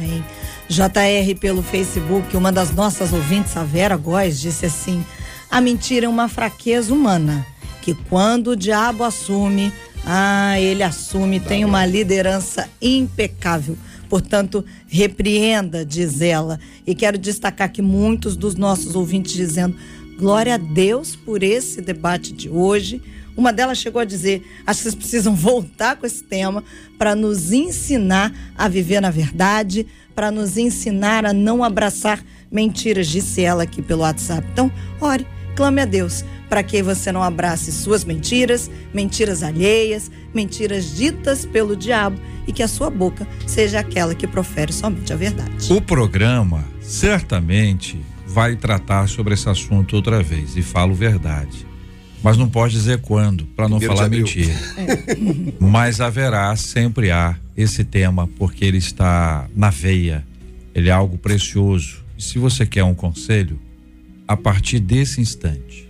[0.68, 5.04] JR pelo Facebook, uma das nossas ouvintes, a Vera Góes, disse assim:
[5.50, 7.46] a mentira é uma fraqueza humana,
[7.82, 9.72] que quando o diabo assume,
[10.06, 13.76] ah, ele assume, tem uma liderança impecável.
[14.08, 16.58] Portanto, repreenda, diz ela.
[16.86, 19.76] E quero destacar que muitos dos nossos ouvintes dizendo:
[20.18, 23.02] glória a Deus por esse debate de hoje.
[23.36, 26.62] Uma delas chegou a dizer: acho que vocês precisam voltar com esse tema
[26.98, 33.42] para nos ensinar a viver na verdade, para nos ensinar a não abraçar mentiras, disse
[33.42, 34.46] ela aqui pelo WhatsApp.
[34.52, 34.70] Então,
[35.00, 35.26] ore,
[35.56, 41.74] clame a Deus para que você não abrace suas mentiras, mentiras alheias, mentiras ditas pelo
[41.74, 45.72] diabo e que a sua boca seja aquela que profere somente a verdade.
[45.72, 51.66] O programa certamente vai tratar sobre esse assunto outra vez e falo verdade.
[52.24, 54.50] Mas não pode dizer quando, para não falar mentira.
[55.60, 60.24] Mas haverá, sempre há esse tema, porque ele está na veia.
[60.74, 62.02] Ele é algo precioso.
[62.16, 63.60] E se você quer um conselho,
[64.26, 65.86] a partir desse instante,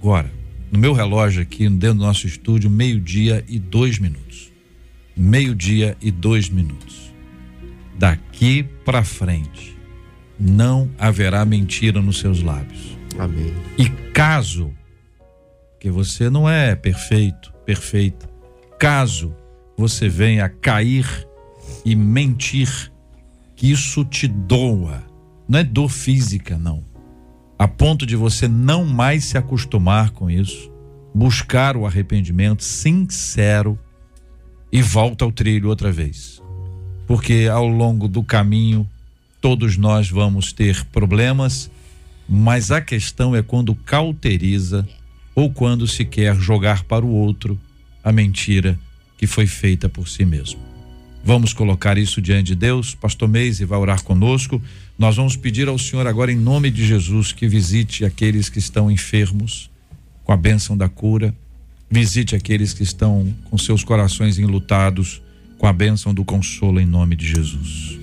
[0.00, 0.32] agora,
[0.72, 4.50] no meu relógio aqui, dentro do nosso estúdio, meio-dia e dois minutos.
[5.14, 7.12] Meio-dia e dois minutos.
[7.98, 9.76] Daqui para frente,
[10.40, 12.96] não haverá mentira nos seus lábios.
[13.18, 13.52] Amém.
[13.76, 14.72] E caso,
[15.78, 18.28] que você não é perfeito, perfeita,
[18.78, 19.34] caso
[19.76, 21.06] você venha cair
[21.84, 22.92] e mentir,
[23.54, 25.02] que isso te doa,
[25.48, 26.84] não é dor física, não,
[27.58, 30.70] a ponto de você não mais se acostumar com isso,
[31.14, 33.78] buscar o arrependimento sincero
[34.70, 36.42] e volta ao trilho outra vez.
[37.06, 38.86] Porque ao longo do caminho,
[39.40, 41.70] todos nós vamos ter problemas,
[42.28, 44.86] mas a questão é quando cauteriza
[45.38, 47.58] ou quando se quer jogar para o outro
[48.02, 48.78] a mentira
[49.16, 50.60] que foi feita por si mesmo.
[51.24, 52.94] Vamos colocar isso diante de Deus.
[52.94, 54.60] Pastor Meise vai orar conosco.
[54.98, 58.90] Nós vamos pedir ao Senhor agora, em nome de Jesus, que visite aqueles que estão
[58.90, 59.70] enfermos
[60.24, 61.34] com a bênção da cura,
[61.90, 65.22] Visite aqueles que estão com seus corações enlutados
[65.56, 67.98] com a bênção do consolo em nome de Jesus.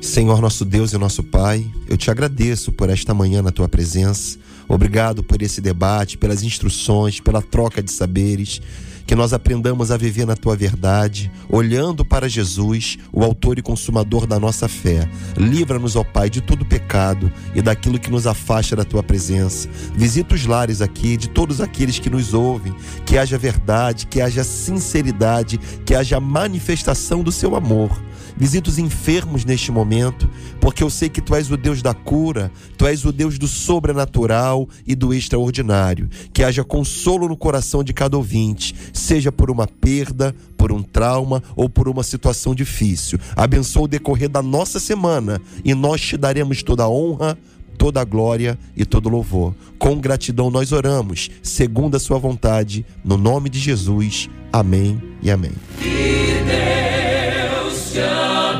[0.00, 4.38] Senhor nosso Deus e nosso Pai, eu te agradeço por esta manhã na tua presença.
[4.68, 8.60] Obrigado por esse debate, pelas instruções, pela troca de saberes.
[9.06, 14.26] Que nós aprendamos a viver na tua verdade, olhando para Jesus, o autor e consumador
[14.26, 15.08] da nossa fé.
[15.34, 19.66] Livra-nos, ó Pai, de todo pecado e daquilo que nos afasta da tua presença.
[19.94, 22.74] Visita os lares aqui de todos aqueles que nos ouvem,
[23.06, 25.56] que haja verdade, que haja sinceridade,
[25.86, 27.98] que haja manifestação do seu amor.
[28.38, 30.30] Visita os enfermos neste momento,
[30.60, 33.48] porque eu sei que tu és o Deus da cura, tu és o Deus do
[33.48, 36.08] sobrenatural e do extraordinário.
[36.32, 41.42] Que haja consolo no coração de cada ouvinte, seja por uma perda, por um trauma
[41.56, 43.18] ou por uma situação difícil.
[43.34, 47.36] Abençoa o decorrer da nossa semana e nós te daremos toda a honra,
[47.76, 49.54] toda a glória e todo louvor.
[49.78, 54.28] Com gratidão nós oramos, segundo a sua vontade, no nome de Jesus.
[54.52, 55.52] Amém e amém.
[55.80, 58.27] Deus te